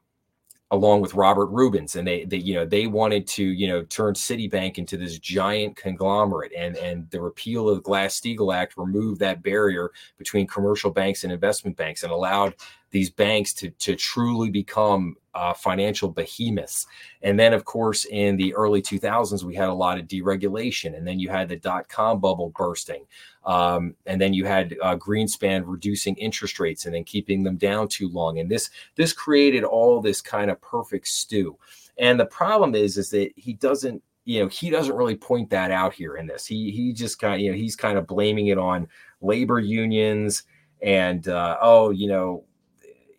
along 0.71 1.01
with 1.01 1.15
Robert 1.15 1.47
Rubens, 1.47 1.97
and 1.97 2.07
they, 2.07 2.25
they, 2.25 2.37
you 2.37 2.55
know, 2.55 2.67
they 2.67 2.87
wanted 2.87 3.27
to, 3.29 3.43
you 3.43 3.69
know, 3.69 3.83
turn 3.85 4.13
Citibank 4.13 4.77
into 4.77 4.99
this 4.99 5.19
giant 5.19 5.77
conglomerate, 5.77 6.53
and 6.57 6.77
and 6.77 7.09
the 7.11 7.21
repeal 7.21 7.69
of 7.69 7.77
the 7.77 7.83
Glass-Steagall 7.83 8.55
Act 8.55 8.77
removed 8.77 9.19
that 9.21 9.43
barrier 9.43 9.91
between 10.19 10.47
commercial 10.47 10.91
banks 10.91 11.25
and 11.25 11.33
investment 11.33 11.77
banks, 11.77 12.03
and 12.03 12.13
allowed 12.13 12.55
these 12.91 13.11
banks 13.11 13.53
to 13.55 13.71
to 13.71 13.95
truly 13.97 14.51
become 14.51 15.17
uh, 15.35 15.55
financial 15.55 16.09
behemoths. 16.09 16.87
And 17.23 17.39
then, 17.39 17.53
of 17.53 17.65
course, 17.65 18.07
in 18.07 18.37
the 18.37 18.55
early 18.55 18.83
2000s, 18.83 19.45
we 19.45 19.55
had 19.55 19.69
a 19.69 19.75
lot 19.75 19.99
of 19.99 20.07
deregulation, 20.07 20.97
and 20.97 21.07
then 21.07 21.21
you 21.21 21.29
had 21.29 21.49
the 21.49 21.57
dot 21.57 21.89
com 21.89 22.21
bubble 22.21 22.53
bursting, 22.57 23.05
um, 23.45 23.95
and 24.07 24.21
then 24.21 24.35
you 24.35 24.45
had 24.45 24.77
uh, 24.83 24.97
Greenspan 24.97 25.63
reducing 25.67 26.17
interest 26.17 26.59
rates 26.59 26.87
and 26.87 26.95
then 26.95 27.05
keeping 27.05 27.45
them 27.45 27.57
down 27.57 27.89
too 27.89 28.09
long, 28.09 28.39
and 28.39 28.51
this 28.51 28.71
this 28.97 29.13
created 29.13 29.65
all 29.65 30.01
this 30.01 30.21
kind 30.21 30.51
of 30.51 30.61
perfect 30.61 31.07
stew. 31.07 31.57
And 31.99 32.19
the 32.19 32.27
problem 32.27 32.75
is, 32.75 32.97
is 32.97 33.11
that 33.11 33.31
he 33.37 33.53
doesn't 33.55 34.03
you 34.25 34.41
know 34.41 34.49
he 34.49 34.71
doesn't 34.71 34.95
really 34.95 35.17
point 35.17 35.49
that 35.51 35.71
out 35.71 35.95
here 35.95 36.17
in 36.17 36.27
this 36.27 36.45
he 36.45 36.71
he 36.71 36.93
just 36.93 37.19
kind 37.19 37.37
of 37.37 37.41
you 37.41 37.51
know 37.51 37.57
he's 37.57 37.75
kind 37.75 37.97
of 37.97 38.07
blaming 38.07 38.49
it 38.49 38.59
on 38.59 38.87
labor 39.23 39.59
unions 39.59 40.43
and 40.83 41.29
uh, 41.29 41.57
oh 41.63 41.89
you 41.91 42.09
know 42.09 42.45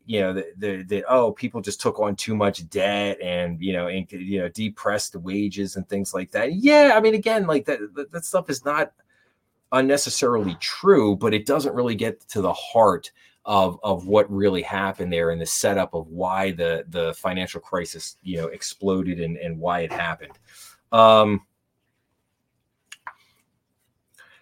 you 0.09 0.19
know 0.19 0.33
the, 0.33 0.83
the, 0.87 1.05
oh 1.07 1.31
people 1.31 1.61
just 1.61 1.79
took 1.79 1.99
on 1.99 2.15
too 2.15 2.35
much 2.35 2.67
debt 2.71 3.21
and 3.21 3.61
you 3.61 3.71
know 3.71 3.85
and 3.85 4.11
you 4.11 4.39
know 4.39 4.49
depressed 4.49 5.15
wages 5.15 5.75
and 5.75 5.87
things 5.87 6.15
like 6.15 6.31
that. 6.31 6.53
Yeah 6.53 6.93
i 6.95 6.99
mean 6.99 7.13
again 7.13 7.45
like 7.45 7.65
that 7.65 7.79
that, 7.93 8.11
that 8.11 8.25
stuff 8.25 8.49
is 8.49 8.65
not 8.65 8.91
unnecessarily 9.71 10.57
true 10.59 11.15
but 11.15 11.31
it 11.31 11.45
doesn't 11.45 11.75
really 11.75 11.93
get 11.93 12.19
to 12.21 12.41
the 12.41 12.51
heart 12.53 13.11
of 13.45 13.79
of 13.83 14.07
what 14.07 14.29
really 14.31 14.63
happened 14.63 15.13
there 15.13 15.29
and 15.29 15.39
the 15.39 15.45
setup 15.45 15.93
of 15.93 16.07
why 16.07 16.51
the 16.51 16.85
the 16.89 17.13
financial 17.13 17.61
crisis 17.61 18.17
you 18.23 18.37
know 18.37 18.47
exploded 18.47 19.19
and 19.19 19.37
and 19.37 19.59
why 19.59 19.81
it 19.81 19.91
happened. 19.91 20.33
Um 20.91 21.45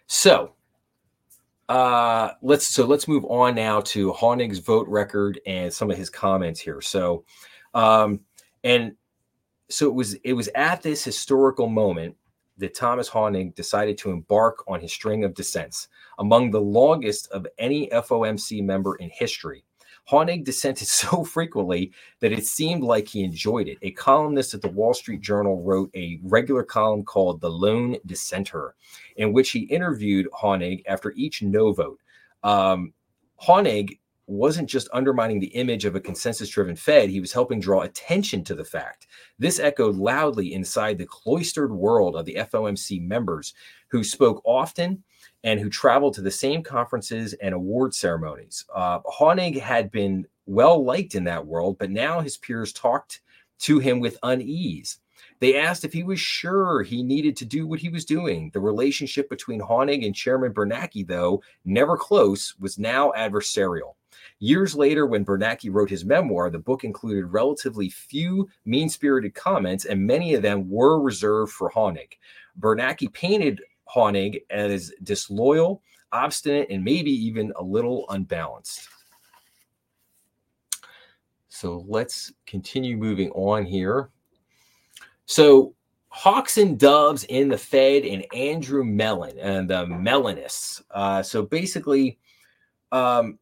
so 0.08 0.54
uh, 1.70 2.32
let's 2.42 2.68
so 2.68 2.86
let's 2.86 3.08
move 3.08 3.26
on 3.26 3.56
now 3.56 3.82
to 3.82 4.14
Hoenig's 4.14 4.60
vote 4.60 4.88
record 4.88 5.40
and 5.46 5.72
some 5.72 5.92
of 5.92 5.98
his 5.98 6.10
comments 6.10 6.60
here. 6.60 6.82
So, 6.82 7.26
um, 7.74 8.22
and 8.64 8.96
so 9.70 9.88
it 9.88 9.94
was 9.94 10.14
it 10.24 10.34
was 10.34 10.50
at 10.56 10.82
this 10.82 11.04
historical 11.04 11.68
moment 11.68 12.16
that 12.58 12.74
Thomas 12.74 13.10
Hoenig 13.10 13.54
decided 13.56 13.98
to 14.00 14.12
embark 14.12 14.64
on 14.68 14.80
his 14.80 14.92
string 14.92 15.24
of 15.24 15.34
dissents, 15.34 15.90
among 16.20 16.52
the 16.52 16.62
longest 16.62 17.30
of 17.32 17.46
any 17.60 17.88
FOMC 17.90 18.64
member 18.64 18.96
in 18.96 19.10
history. 19.14 19.64
Hoenig 20.10 20.44
dissented 20.44 20.88
so 20.88 21.24
frequently 21.24 21.92
that 22.20 22.32
it 22.32 22.46
seemed 22.46 22.84
like 22.84 23.08
he 23.08 23.24
enjoyed 23.24 23.68
it. 23.68 23.78
A 23.82 23.92
columnist 23.92 24.54
at 24.54 24.62
the 24.62 24.70
Wall 24.70 24.94
Street 24.94 25.22
Journal 25.22 25.62
wrote 25.62 25.90
a 25.96 26.20
regular 26.24 26.64
column 26.64 27.04
called 27.04 27.42
The 27.42 27.50
Lone 27.50 27.98
Dissenter, 28.06 28.76
in 29.16 29.34
which 29.34 29.52
he 29.52 29.62
interviewed 29.62 30.28
Hoenig 30.32 30.84
after 30.88 31.12
each 31.16 31.42
no 31.42 31.74
vote. 31.74 32.00
Um, 32.44 32.94
Hoenig 33.42 34.00
wasn't 34.28 34.70
just 34.70 34.90
undermining 34.92 35.40
the 35.40 35.48
image 35.48 35.86
of 35.86 35.96
a 35.96 36.02
consensus 36.02 36.50
driven 36.50 36.76
Fed, 36.76 37.10
he 37.10 37.22
was 37.22 37.32
helping 37.32 37.62
draw 37.62 37.82
attention 37.82 38.44
to 38.44 38.56
the 38.56 38.66
fact. 38.66 39.08
This 39.40 39.58
echoed 39.58 39.96
loudly 39.96 40.54
inside 40.54 40.98
the 40.98 41.06
cloistered 41.06 41.72
world 41.72 42.16
of 42.16 42.26
the 42.26 42.36
FOMC 42.36 43.02
members 43.02 43.54
who 43.88 44.04
spoke 44.04 44.42
often 44.46 45.02
and 45.44 45.60
who 45.60 45.70
traveled 45.70 46.14
to 46.16 46.22
the 46.22 46.32
same 46.32 46.64
conferences 46.64 47.34
and 47.34 47.54
award 47.54 47.94
ceremonies. 47.94 48.66
Uh, 48.74 49.00
Hoenig 49.02 49.60
had 49.60 49.92
been 49.92 50.28
well 50.46 50.84
liked 50.84 51.16
in 51.16 51.24
that 51.26 51.46
world, 51.46 51.78
but 51.78 51.92
now 51.92 52.20
his 52.20 52.38
peers 52.38 52.74
talked 52.74 53.22
to 53.60 53.80
him 53.80 54.00
with 54.00 54.18
unease. 54.24 55.00
They 55.40 55.58
asked 55.58 55.86
if 55.86 55.94
he 55.94 56.04
was 56.04 56.20
sure 56.20 56.82
he 56.82 57.04
needed 57.04 57.36
to 57.38 57.46
do 57.46 57.68
what 57.68 57.80
he 57.80 57.90
was 57.90 58.06
doing. 58.06 58.50
The 58.54 58.60
relationship 58.60 59.30
between 59.30 59.62
Hoenig 59.62 60.06
and 60.06 60.16
Chairman 60.16 60.54
Bernanke, 60.54 61.08
though 61.08 61.42
never 61.64 61.96
close, 61.96 62.56
was 62.60 62.80
now 62.80 63.12
adversarial. 63.16 63.96
Years 64.40 64.76
later, 64.76 65.06
when 65.06 65.26
Bernanke 65.26 65.72
wrote 65.72 65.90
his 65.90 66.06
memoir, 66.06 66.50
the 66.50 66.60
book 66.60 66.84
included 66.84 67.26
relatively 67.26 67.90
few 67.90 68.50
mean 68.66 68.90
spirited 68.90 69.36
comments, 69.36 69.86
and 69.86 70.06
many 70.06 70.34
of 70.34 70.42
them 70.42 70.70
were 70.70 71.02
reserved 71.02 71.52
for 71.52 71.70
Hoenig. 71.70 72.18
Bernanke 72.60 73.12
painted 73.14 73.62
Hoenig 73.94 74.42
as 74.50 74.94
disloyal, 75.04 75.82
obstinate, 76.12 76.70
and 76.70 76.84
maybe 76.84 77.12
even 77.12 77.54
a 77.56 77.64
little 77.64 78.06
unbalanced. 78.10 78.88
So 81.50 81.84
let's 81.88 82.32
continue 82.46 82.98
moving 82.98 83.32
on 83.32 83.66
here. 83.66 84.10
So 85.26 85.74
Hawks 86.10 86.58
and 86.58 86.80
Doves 86.80 87.26
in 87.26 87.50
the 87.50 87.58
Fed 87.58 88.04
and 88.04 88.26
Andrew 88.34 88.84
Mellon 88.84 89.38
and 89.40 89.70
the 89.70 89.86
Mellonists. 89.86 90.82
Uh, 90.92 91.22
so 91.22 91.44
basically, 91.44 92.18
um, 92.92 93.38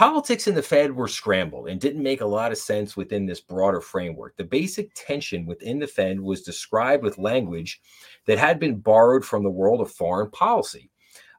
politics 0.00 0.46
in 0.46 0.54
the 0.54 0.62
Fed 0.62 0.96
were 0.96 1.06
scrambled 1.06 1.68
and 1.68 1.78
didn't 1.78 2.02
make 2.02 2.22
a 2.22 2.26
lot 2.26 2.50
of 2.50 2.56
sense 2.56 2.96
within 2.96 3.26
this 3.26 3.42
broader 3.42 3.82
framework. 3.82 4.34
The 4.34 4.44
basic 4.44 4.90
tension 4.94 5.44
within 5.44 5.78
the 5.78 5.86
Fed 5.86 6.18
was 6.18 6.40
described 6.40 7.02
with 7.02 7.18
language 7.18 7.82
that 8.24 8.38
had 8.38 8.58
been 8.58 8.76
borrowed 8.76 9.26
from 9.26 9.42
the 9.42 9.50
world 9.50 9.82
of 9.82 9.92
foreign 9.92 10.30
policy. 10.30 10.88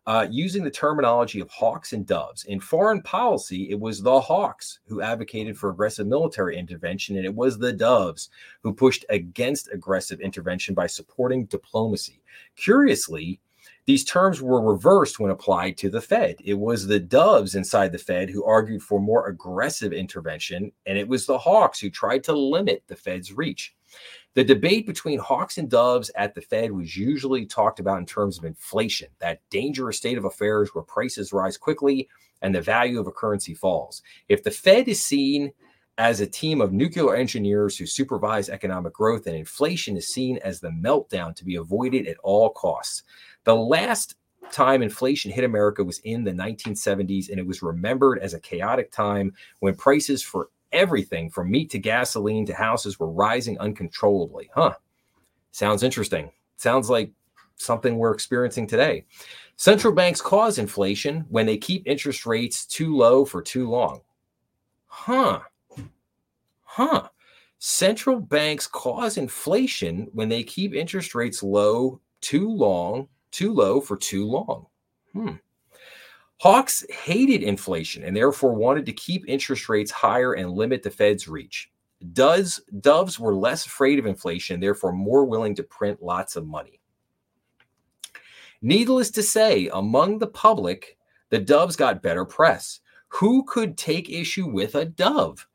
Uh, 0.06 0.28
using 0.30 0.63
the 0.63 0.69
terminology 0.69 1.39
of 1.39 1.50
hawks 1.50 1.93
and 1.93 2.08
doves. 2.08 2.43
In 2.45 2.60
foreign 2.60 3.04
policy, 3.04 3.69
it 3.69 3.80
was 3.80 4.02
the 4.02 4.19
hawks 4.19 4.80
who 4.88 5.02
advocated 5.02 5.56
for 5.58 5.69
aggressive 5.69 6.08
military 6.08 6.58
intervention, 6.58 7.17
and 7.17 7.26
it 7.26 7.34
was 7.34 7.58
the 7.58 7.71
doves 7.71 8.30
who 8.63 8.74
pushed 8.74 9.06
against 9.10 9.71
aggressive 9.71 10.19
intervention 10.19 10.74
by 10.74 10.88
supporting 10.88 11.45
diplomacy. 11.45 12.21
Curiously, 12.56 13.39
these 13.86 14.04
terms 14.04 14.41
were 14.41 14.62
reversed 14.62 15.20
when 15.20 15.32
applied 15.32 15.78
to 15.78 15.89
the 15.89 16.02
Fed. 16.02 16.36
It 16.44 16.54
was 16.54 16.86
the 16.86 17.00
doves 17.00 17.56
inside 17.56 17.91
the 17.91 17.98
Fed 17.98 18.30
who 18.30 18.44
argued 18.44 18.84
for 18.84 19.00
more 19.00 19.28
aggressive 19.28 19.91
intervention, 19.91 20.72
and 20.86 20.98
it 20.98 21.08
was 21.08 21.26
the 21.26 21.38
hawks 21.38 21.80
who 21.80 21.89
tried 21.89 22.24
to 22.26 22.34
limit 22.34 22.84
the 22.88 22.96
Fed's 22.96 23.34
reach. 23.34 23.76
The 24.34 24.44
debate 24.44 24.88
between 24.88 25.20
hawks 25.20 25.58
and 25.58 25.70
doves 25.70 26.10
at 26.15 26.34
the 26.34 26.41
Fed 26.41 26.72
was 26.72 26.96
usually 26.96 27.46
talked 27.46 27.80
about 27.80 28.00
in 28.00 28.06
terms 28.06 28.38
of 28.38 28.46
inflation, 28.46 29.10
that 29.20 29.41
dangerous 29.50 29.98
state 29.98 30.17
of 30.17 30.26
affairs 30.26 30.70
where 30.74 30.84
prices 30.84 31.34
rise 31.34 31.58
quickly 31.58 32.08
and 32.41 32.56
the 32.56 32.62
value 32.62 33.00
of 33.00 33.08
a 33.08 33.12
currency 33.12 33.54
falls. 33.54 34.02
If 34.30 34.44
the 34.44 34.52
Fed 34.52 34.88
is 34.88 35.04
seen 35.04 35.52
as 35.98 36.20
a 36.20 36.28
team 36.28 36.62
of 36.62 36.72
nuclear 36.72 37.13
engineers 37.15 37.78
who 37.78 37.86
supervise 37.86 38.50
economic 38.50 38.94
growth, 38.94 39.28
and 39.28 39.36
inflation 39.36 39.98
is 39.98 40.08
seen 40.08 40.39
as 40.44 40.60
the 40.60 40.70
meltdown 40.70 41.36
to 41.36 41.46
be 41.46 41.56
avoided 41.58 42.08
at 42.08 42.17
all 42.24 42.50
costs. 42.50 43.04
The 43.43 43.56
last 43.56 44.15
time 44.51 44.82
inflation 44.82 45.32
hit 45.32 45.43
America 45.43 45.84
was 45.84 45.99
in 45.99 46.23
the 46.23 46.32
1970s, 46.32 47.30
and 47.30 47.39
it 47.39 47.45
was 47.45 47.62
remembered 47.62 48.19
as 48.19 48.34
a 48.34 48.39
chaotic 48.39 48.91
time 48.91 49.34
when 49.60 49.75
prices 49.75 50.21
for 50.21 50.49
everything 50.71 51.30
from 51.30 51.51
meat 51.51 51.69
to 51.71 51.80
gasoline 51.80 52.45
to 52.45 52.54
houses 52.54 52.99
were 52.99 53.10
rising 53.10 53.58
uncontrollably. 53.60 54.49
Huh. 54.54 54.75
Sounds 55.51 55.84
interesting. 55.84 56.32
Sounds 56.58 56.89
like 56.89 57.12
something 57.56 57.97
we're 57.97 58.13
experiencing 58.13 58.67
today. 58.67 59.06
Central 59.58 59.93
banks 59.93 60.21
cause 60.21 60.58
inflation 60.58 61.25
when 61.30 61.45
they 61.45 61.58
keep 61.58 61.84
interest 61.86 62.25
rates 62.25 62.65
too 62.65 62.95
low 62.95 63.25
for 63.25 63.41
too 63.41 63.69
long. 63.69 64.01
Huh. 64.88 65.41
Huh. 66.63 67.10
Central 67.60 68.19
banks 68.19 68.65
cause 68.65 69.17
inflation 69.17 70.08
when 70.13 70.30
they 70.30 70.43
keep 70.43 70.73
interest 70.73 71.13
rates 71.13 71.43
low 71.43 71.99
too 72.21 72.49
long 72.49 73.08
too 73.32 73.54
low 73.54 73.82
for 73.82 73.98
too 73.98 74.26
long. 74.26 74.65
Hmm. 75.13 75.36
Hawks 76.39 76.86
hated 76.89 77.44
inflation 77.44 78.04
and 78.04 78.15
therefore 78.15 78.54
wanted 78.54 78.86
to 78.88 78.94
keep 78.94 79.24
interest 79.28 79.70
rates 79.70 79.91
higher 79.91 80.34
and 80.34 80.52
limit 80.52 80.82
the 80.82 80.89
Fed's 80.89 81.28
reach. 81.28 81.70
Does 82.13 82.60
doves 82.80 83.20
were 83.20 83.36
less 83.36 83.65
afraid 83.65 84.00
of 84.00 84.08
inflation, 84.08 84.60
therefore 84.60 84.91
more 84.91 85.24
willing 85.26 85.54
to 85.56 85.63
print 85.63 86.02
lots 86.02 86.36
of 86.36 86.48
money. 86.48 86.82
Needless 88.63 89.12
to 89.12 89.24
say, 89.24 89.70
among 89.74 90.17
the 90.17 90.28
public, 90.28 90.98
the 91.30 91.39
doves 91.39 91.76
got 91.76 92.02
better 92.02 92.26
press. 92.26 92.80
Who 93.10 93.44
could 93.44 93.78
take 93.78 94.10
issue 94.10 94.48
with 94.48 94.76
a 94.76 94.86
dove? 94.86 95.48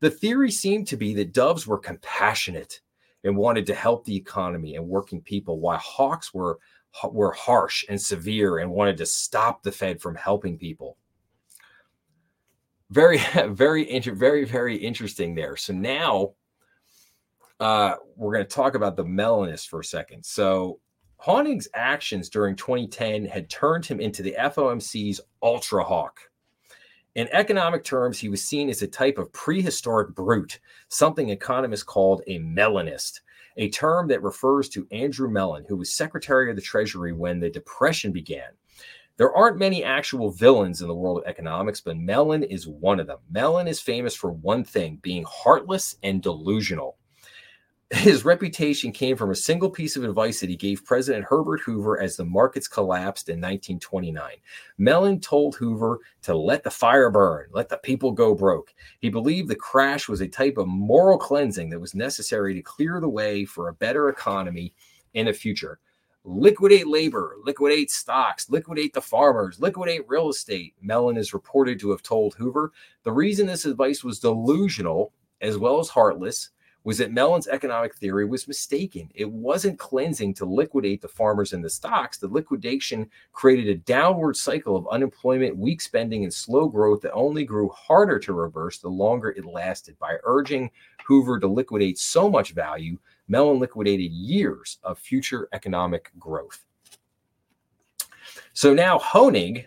The 0.00 0.10
theory 0.10 0.50
seemed 0.50 0.88
to 0.88 0.96
be 0.96 1.14
that 1.14 1.32
doves 1.32 1.66
were 1.66 1.78
compassionate 1.78 2.80
and 3.22 3.36
wanted 3.36 3.66
to 3.66 3.74
help 3.74 4.04
the 4.04 4.16
economy 4.16 4.74
and 4.74 4.88
working 4.88 5.20
people, 5.20 5.60
while 5.60 5.78
hawks 5.78 6.34
were 6.34 6.58
were 7.10 7.32
harsh 7.32 7.84
and 7.88 8.00
severe 8.00 8.58
and 8.58 8.70
wanted 8.70 8.96
to 8.98 9.06
stop 9.06 9.62
the 9.62 9.72
Fed 9.72 10.00
from 10.00 10.14
helping 10.14 10.58
people. 10.58 10.96
very, 12.90 13.20
very, 13.48 13.90
inter- 13.90 14.14
very, 14.14 14.44
very 14.44 14.76
interesting 14.76 15.34
there. 15.34 15.56
So 15.56 15.72
now 15.72 16.32
uh, 17.60 17.94
we're 18.16 18.34
going 18.34 18.46
to 18.46 18.54
talk 18.54 18.74
about 18.74 18.96
the 18.96 19.04
Mellonists 19.04 19.68
for 19.68 19.80
a 19.80 19.84
second. 19.84 20.24
So 20.24 20.80
Hoenig's 21.24 21.68
actions 21.74 22.28
during 22.28 22.56
2010 22.56 23.24
had 23.26 23.48
turned 23.48 23.86
him 23.86 24.00
into 24.00 24.22
the 24.22 24.34
FOMC's 24.38 25.20
ultra 25.42 25.84
hawk. 25.84 26.20
In 27.14 27.28
economic 27.30 27.84
terms, 27.84 28.18
he 28.18 28.28
was 28.28 28.42
seen 28.42 28.68
as 28.68 28.82
a 28.82 28.86
type 28.88 29.18
of 29.18 29.32
prehistoric 29.32 30.14
brute, 30.14 30.58
something 30.88 31.28
economists 31.28 31.82
called 31.82 32.22
a 32.26 32.38
Mellonist, 32.40 33.20
a 33.56 33.70
term 33.70 34.08
that 34.08 34.22
refers 34.22 34.68
to 34.70 34.86
Andrew 34.90 35.30
Mellon, 35.30 35.64
who 35.68 35.76
was 35.76 35.94
Secretary 35.94 36.50
of 36.50 36.56
the 36.56 36.62
Treasury 36.62 37.12
when 37.12 37.40
the 37.40 37.50
Depression 37.50 38.12
began. 38.12 38.50
There 39.18 39.34
aren't 39.34 39.58
many 39.58 39.84
actual 39.84 40.30
villains 40.30 40.80
in 40.80 40.88
the 40.88 40.94
world 40.94 41.18
of 41.18 41.24
economics, 41.26 41.80
but 41.80 41.98
Mellon 41.98 42.42
is 42.42 42.66
one 42.66 42.98
of 42.98 43.06
them. 43.06 43.18
Mellon 43.30 43.68
is 43.68 43.80
famous 43.80 44.14
for 44.14 44.32
one 44.32 44.64
thing 44.64 44.98
being 45.02 45.24
heartless 45.28 45.96
and 46.02 46.22
delusional. 46.22 46.96
His 47.92 48.24
reputation 48.24 48.90
came 48.90 49.18
from 49.18 49.30
a 49.30 49.36
single 49.36 49.68
piece 49.68 49.96
of 49.96 50.04
advice 50.04 50.40
that 50.40 50.48
he 50.48 50.56
gave 50.56 50.82
President 50.82 51.26
Herbert 51.28 51.60
Hoover 51.60 52.00
as 52.00 52.16
the 52.16 52.24
markets 52.24 52.66
collapsed 52.66 53.28
in 53.28 53.34
1929. 53.34 54.32
Mellon 54.78 55.20
told 55.20 55.56
Hoover 55.56 56.00
to 56.22 56.34
let 56.34 56.62
the 56.62 56.70
fire 56.70 57.10
burn, 57.10 57.48
let 57.52 57.68
the 57.68 57.76
people 57.76 58.10
go 58.10 58.34
broke. 58.34 58.72
He 59.00 59.10
believed 59.10 59.48
the 59.48 59.56
crash 59.56 60.08
was 60.08 60.22
a 60.22 60.26
type 60.26 60.56
of 60.56 60.68
moral 60.68 61.18
cleansing 61.18 61.68
that 61.68 61.80
was 61.80 61.94
necessary 61.94 62.54
to 62.54 62.62
clear 62.62 62.98
the 62.98 63.10
way 63.10 63.44
for 63.44 63.68
a 63.68 63.74
better 63.74 64.08
economy 64.08 64.72
in 65.12 65.26
the 65.26 65.32
future. 65.34 65.78
Liquidate 66.24 66.86
labor, 66.86 67.36
liquidate 67.44 67.90
stocks, 67.90 68.48
liquidate 68.48 68.94
the 68.94 69.02
farmers, 69.02 69.60
liquidate 69.60 70.08
real 70.08 70.30
estate. 70.30 70.74
Mellon 70.80 71.18
is 71.18 71.34
reported 71.34 71.78
to 71.80 71.90
have 71.90 72.02
told 72.02 72.34
Hoover 72.36 72.72
the 73.02 73.12
reason 73.12 73.46
this 73.46 73.66
advice 73.66 74.02
was 74.02 74.18
delusional 74.18 75.12
as 75.42 75.58
well 75.58 75.78
as 75.78 75.90
heartless 75.90 76.48
was 76.84 76.98
that 76.98 77.12
Mellon's 77.12 77.46
economic 77.46 77.94
theory 77.94 78.24
was 78.24 78.48
mistaken. 78.48 79.08
It 79.14 79.30
wasn't 79.30 79.78
cleansing 79.78 80.34
to 80.34 80.44
liquidate 80.44 81.00
the 81.00 81.08
farmers 81.08 81.52
and 81.52 81.64
the 81.64 81.70
stocks. 81.70 82.18
The 82.18 82.28
liquidation 82.28 83.08
created 83.32 83.68
a 83.68 83.80
downward 83.80 84.36
cycle 84.36 84.76
of 84.76 84.88
unemployment, 84.88 85.56
weak 85.56 85.80
spending, 85.80 86.24
and 86.24 86.34
slow 86.34 86.68
growth 86.68 87.00
that 87.02 87.12
only 87.12 87.44
grew 87.44 87.68
harder 87.68 88.18
to 88.20 88.32
reverse 88.32 88.78
the 88.78 88.88
longer 88.88 89.30
it 89.30 89.44
lasted. 89.44 89.98
By 89.98 90.16
urging 90.24 90.70
Hoover 91.06 91.38
to 91.40 91.46
liquidate 91.46 91.98
so 91.98 92.28
much 92.28 92.52
value, 92.52 92.98
Mellon 93.28 93.60
liquidated 93.60 94.10
years 94.10 94.78
of 94.82 94.98
future 94.98 95.48
economic 95.52 96.10
growth. 96.18 96.64
So 98.54 98.74
now 98.74 98.98
Hoenig, 98.98 99.66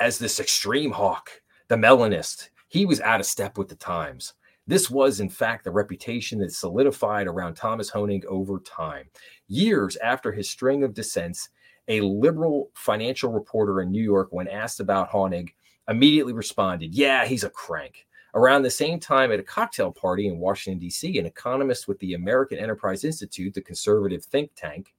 as 0.00 0.18
this 0.18 0.40
extreme 0.40 0.92
hawk, 0.92 1.30
the 1.68 1.76
Mellonist, 1.76 2.50
he 2.68 2.86
was 2.86 3.00
out 3.00 3.20
of 3.20 3.26
step 3.26 3.58
with 3.58 3.68
the 3.68 3.74
times. 3.74 4.34
This 4.66 4.90
was, 4.90 5.20
in 5.20 5.28
fact, 5.28 5.64
the 5.64 5.70
reputation 5.70 6.40
that 6.40 6.52
solidified 6.52 7.26
around 7.26 7.54
Thomas 7.54 7.90
Hoenig 7.90 8.24
over 8.24 8.58
time. 8.60 9.08
Years 9.46 9.96
after 9.96 10.32
his 10.32 10.50
string 10.50 10.82
of 10.82 10.94
dissents, 10.94 11.48
a 11.88 12.00
liberal 12.00 12.70
financial 12.74 13.30
reporter 13.30 13.80
in 13.80 13.92
New 13.92 14.02
York, 14.02 14.28
when 14.32 14.48
asked 14.48 14.80
about 14.80 15.10
Hoenig, 15.10 15.50
immediately 15.88 16.32
responded, 16.32 16.94
Yeah, 16.94 17.24
he's 17.24 17.44
a 17.44 17.50
crank. 17.50 18.06
Around 18.34 18.62
the 18.62 18.70
same 18.70 19.00
time, 19.00 19.32
at 19.32 19.40
a 19.40 19.44
cocktail 19.44 19.92
party 19.92 20.26
in 20.26 20.38
Washington, 20.38 20.78
D.C., 20.78 21.18
an 21.18 21.26
economist 21.26 21.88
with 21.88 21.98
the 22.00 22.14
American 22.14 22.58
Enterprise 22.58 23.04
Institute, 23.04 23.54
the 23.54 23.62
conservative 23.62 24.24
think 24.24 24.50
tank, 24.54 24.94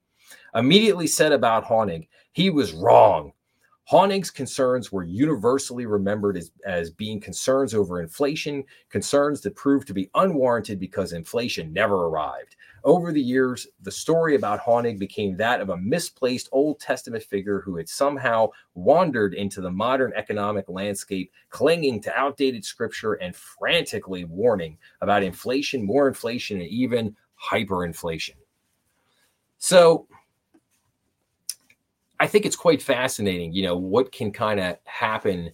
immediately 0.56 1.08
said 1.08 1.32
about 1.32 1.66
Hoenig, 1.66 2.08
he 2.32 2.50
was 2.50 2.74
wrong. 2.74 3.34
Hoenig's 3.90 4.30
concerns 4.30 4.92
were 4.92 5.06
universally 5.06 5.86
remembered 5.86 6.36
as, 6.36 6.52
as 6.66 6.92
being 6.92 7.22
concerns 7.22 7.74
over 7.74 8.02
inflation, 8.02 8.66
concerns 8.90 9.40
that 9.42 9.56
proved 9.56 9.88
to 9.88 9.94
be 9.94 10.10
unwarranted 10.14 10.78
because 10.78 11.14
inflation 11.14 11.72
never 11.72 12.08
arrived. 12.08 12.58
Over 12.84 13.14
the 13.14 13.22
years, 13.22 13.66
the 13.82 13.92
story 13.92 14.36
about 14.36 14.60
Hoenig 14.60 15.00
became 15.00 15.38
that 15.38 15.62
of 15.62 15.70
a 15.70 15.78
misplaced 15.78 16.50
Old 16.52 16.82
Testament 16.82 17.24
figure 17.24 17.62
who 17.62 17.78
had 17.78 17.88
somehow 17.88 18.50
wandered 18.76 19.34
into 19.34 19.62
the 19.62 19.72
modern 19.72 20.12
economic 20.18 20.66
landscape, 20.68 21.32
clinging 21.50 22.02
to 22.02 22.18
outdated 22.18 22.66
scripture 22.66 23.14
and 23.14 23.34
frantically 23.34 24.26
warning 24.26 24.78
about 25.00 25.24
inflation, 25.24 25.86
more 25.86 26.10
inflation, 26.10 26.60
and 26.60 26.70
even 26.70 27.16
hyperinflation. 27.42 28.36
So, 29.60 30.08
I 32.20 32.28
think 32.28 32.46
it's 32.46 32.56
quite 32.56 32.82
fascinating, 32.82 33.54
you 33.54 33.64
know, 33.64 33.78
what 33.78 34.12
can 34.12 34.32
kind 34.32 34.60
of 34.60 34.78
happen 34.86 35.52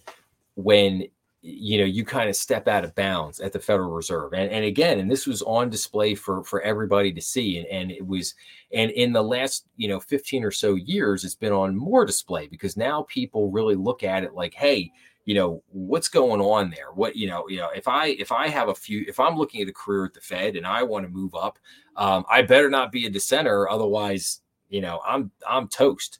when 0.56 1.04
you 1.46 1.76
know 1.76 1.84
you 1.84 2.06
kind 2.06 2.30
of 2.30 2.36
step 2.36 2.68
out 2.68 2.84
of 2.84 2.94
bounds 2.94 3.38
at 3.38 3.52
the 3.52 3.58
Federal 3.58 3.90
Reserve. 3.90 4.32
And, 4.32 4.50
and 4.50 4.64
again, 4.64 4.98
and 4.98 5.10
this 5.10 5.26
was 5.26 5.42
on 5.42 5.68
display 5.68 6.14
for 6.14 6.42
for 6.44 6.62
everybody 6.62 7.12
to 7.12 7.20
see. 7.20 7.58
And, 7.58 7.66
and 7.66 7.90
it 7.90 8.06
was 8.06 8.34
and 8.72 8.90
in 8.92 9.12
the 9.12 9.22
last, 9.22 9.66
you 9.76 9.88
know, 9.88 10.00
15 10.00 10.42
or 10.42 10.50
so 10.50 10.74
years, 10.74 11.22
it's 11.22 11.34
been 11.34 11.52
on 11.52 11.76
more 11.76 12.06
display 12.06 12.46
because 12.46 12.78
now 12.78 13.04
people 13.08 13.50
really 13.50 13.74
look 13.74 14.02
at 14.02 14.24
it 14.24 14.32
like, 14.32 14.54
hey, 14.54 14.90
you 15.24 15.34
know 15.34 15.62
what's 15.68 16.08
going 16.08 16.40
on 16.40 16.70
there 16.70 16.92
what 16.94 17.16
you 17.16 17.26
know 17.26 17.48
you 17.48 17.56
know 17.56 17.70
if 17.70 17.88
i 17.88 18.08
if 18.08 18.30
i 18.30 18.48
have 18.48 18.68
a 18.68 18.74
few 18.74 19.04
if 19.08 19.18
i'm 19.18 19.36
looking 19.36 19.62
at 19.62 19.68
a 19.68 19.72
career 19.72 20.04
at 20.04 20.14
the 20.14 20.20
fed 20.20 20.56
and 20.56 20.66
i 20.66 20.82
want 20.82 21.04
to 21.04 21.10
move 21.10 21.34
up 21.34 21.58
um, 21.96 22.24
i 22.28 22.42
better 22.42 22.68
not 22.68 22.92
be 22.92 23.06
a 23.06 23.10
dissenter 23.10 23.68
otherwise 23.68 24.42
you 24.68 24.80
know 24.80 25.00
i'm 25.06 25.30
i'm 25.48 25.68
toast 25.68 26.18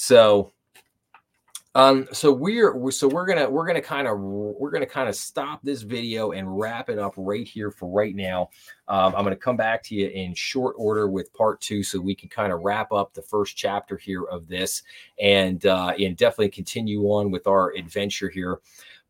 so 0.00 0.50
um 1.74 2.08
so 2.10 2.32
we're 2.32 2.90
so 2.90 3.06
we're 3.06 3.26
gonna 3.26 3.48
we're 3.48 3.66
gonna 3.66 3.82
kind 3.82 4.08
of 4.08 4.18
we're 4.18 4.70
gonna 4.70 4.86
kind 4.86 5.10
of 5.10 5.14
stop 5.14 5.60
this 5.62 5.82
video 5.82 6.32
and 6.32 6.58
wrap 6.58 6.88
it 6.88 6.98
up 6.98 7.12
right 7.18 7.46
here 7.46 7.70
for 7.70 7.86
right 7.90 8.16
now. 8.16 8.48
Um, 8.88 9.14
i'm 9.14 9.24
gonna 9.24 9.36
come 9.36 9.58
back 9.58 9.82
to 9.84 9.94
you 9.94 10.08
in 10.08 10.34
short 10.34 10.74
order 10.78 11.06
with 11.06 11.30
part 11.34 11.60
two 11.60 11.82
so 11.82 12.00
we 12.00 12.14
can 12.14 12.30
kind 12.30 12.50
of 12.50 12.62
wrap 12.62 12.92
up 12.92 13.12
the 13.12 13.20
first 13.20 13.58
chapter 13.58 13.98
here 13.98 14.24
of 14.24 14.48
this 14.48 14.82
and 15.20 15.66
uh 15.66 15.92
and 15.98 16.16
definitely 16.16 16.48
continue 16.48 17.02
on 17.02 17.30
with 17.30 17.46
our 17.46 17.74
adventure 17.76 18.30
here. 18.30 18.60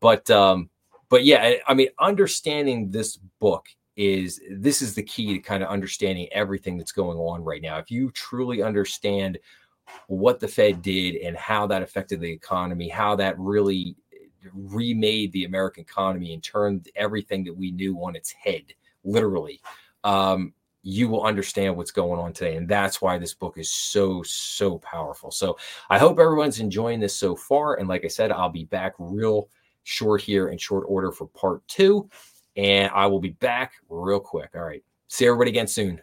But 0.01 0.29
um 0.29 0.69
but 1.07 1.23
yeah 1.23 1.53
i 1.67 1.73
mean 1.73 1.87
understanding 1.99 2.91
this 2.91 3.17
book 3.39 3.65
is 3.97 4.41
this 4.49 4.81
is 4.81 4.95
the 4.95 5.03
key 5.03 5.33
to 5.33 5.39
kind 5.39 5.61
of 5.61 5.69
understanding 5.69 6.27
everything 6.31 6.77
that's 6.77 6.91
going 6.91 7.17
on 7.17 7.43
right 7.43 7.61
now. 7.61 7.77
If 7.77 7.91
you 7.91 8.09
truly 8.11 8.63
understand 8.63 9.37
what 10.07 10.39
the 10.39 10.47
Fed 10.47 10.81
did 10.81 11.15
and 11.15 11.35
how 11.37 11.67
that 11.67 11.83
affected 11.83 12.21
the 12.21 12.31
economy, 12.31 12.89
how 12.89 13.15
that 13.15 13.37
really 13.39 13.95
remade 14.53 15.31
the 15.31 15.45
American 15.45 15.81
economy 15.81 16.33
and 16.33 16.43
turned 16.43 16.89
everything 16.95 17.43
that 17.43 17.55
we 17.55 17.71
knew 17.71 17.97
on 17.97 18.15
its 18.15 18.31
head, 18.31 18.63
literally. 19.03 19.61
Um, 20.03 20.53
you 20.83 21.07
will 21.07 21.23
understand 21.23 21.75
what's 21.75 21.91
going 21.91 22.19
on 22.19 22.33
today. 22.33 22.55
And 22.55 22.67
that's 22.67 23.01
why 23.01 23.17
this 23.17 23.33
book 23.33 23.57
is 23.57 23.69
so, 23.69 24.23
so 24.23 24.79
powerful. 24.79 25.29
So 25.29 25.57
I 25.89 25.99
hope 25.99 26.19
everyone's 26.19 26.59
enjoying 26.59 26.99
this 26.99 27.15
so 27.15 27.35
far. 27.35 27.75
And 27.75 27.87
like 27.87 28.03
I 28.03 28.07
said, 28.07 28.31
I'll 28.31 28.49
be 28.49 28.65
back 28.65 28.93
real 28.97 29.47
short 29.83 30.21
here 30.21 30.49
in 30.49 30.57
short 30.57 30.85
order 30.87 31.11
for 31.11 31.27
part 31.27 31.67
two. 31.67 32.09
And 32.55 32.91
I 32.93 33.05
will 33.05 33.19
be 33.19 33.29
back 33.29 33.73
real 33.89 34.19
quick. 34.19 34.49
All 34.55 34.61
right. 34.61 34.83
See 35.07 35.25
everybody 35.25 35.51
again 35.51 35.67
soon. 35.67 36.01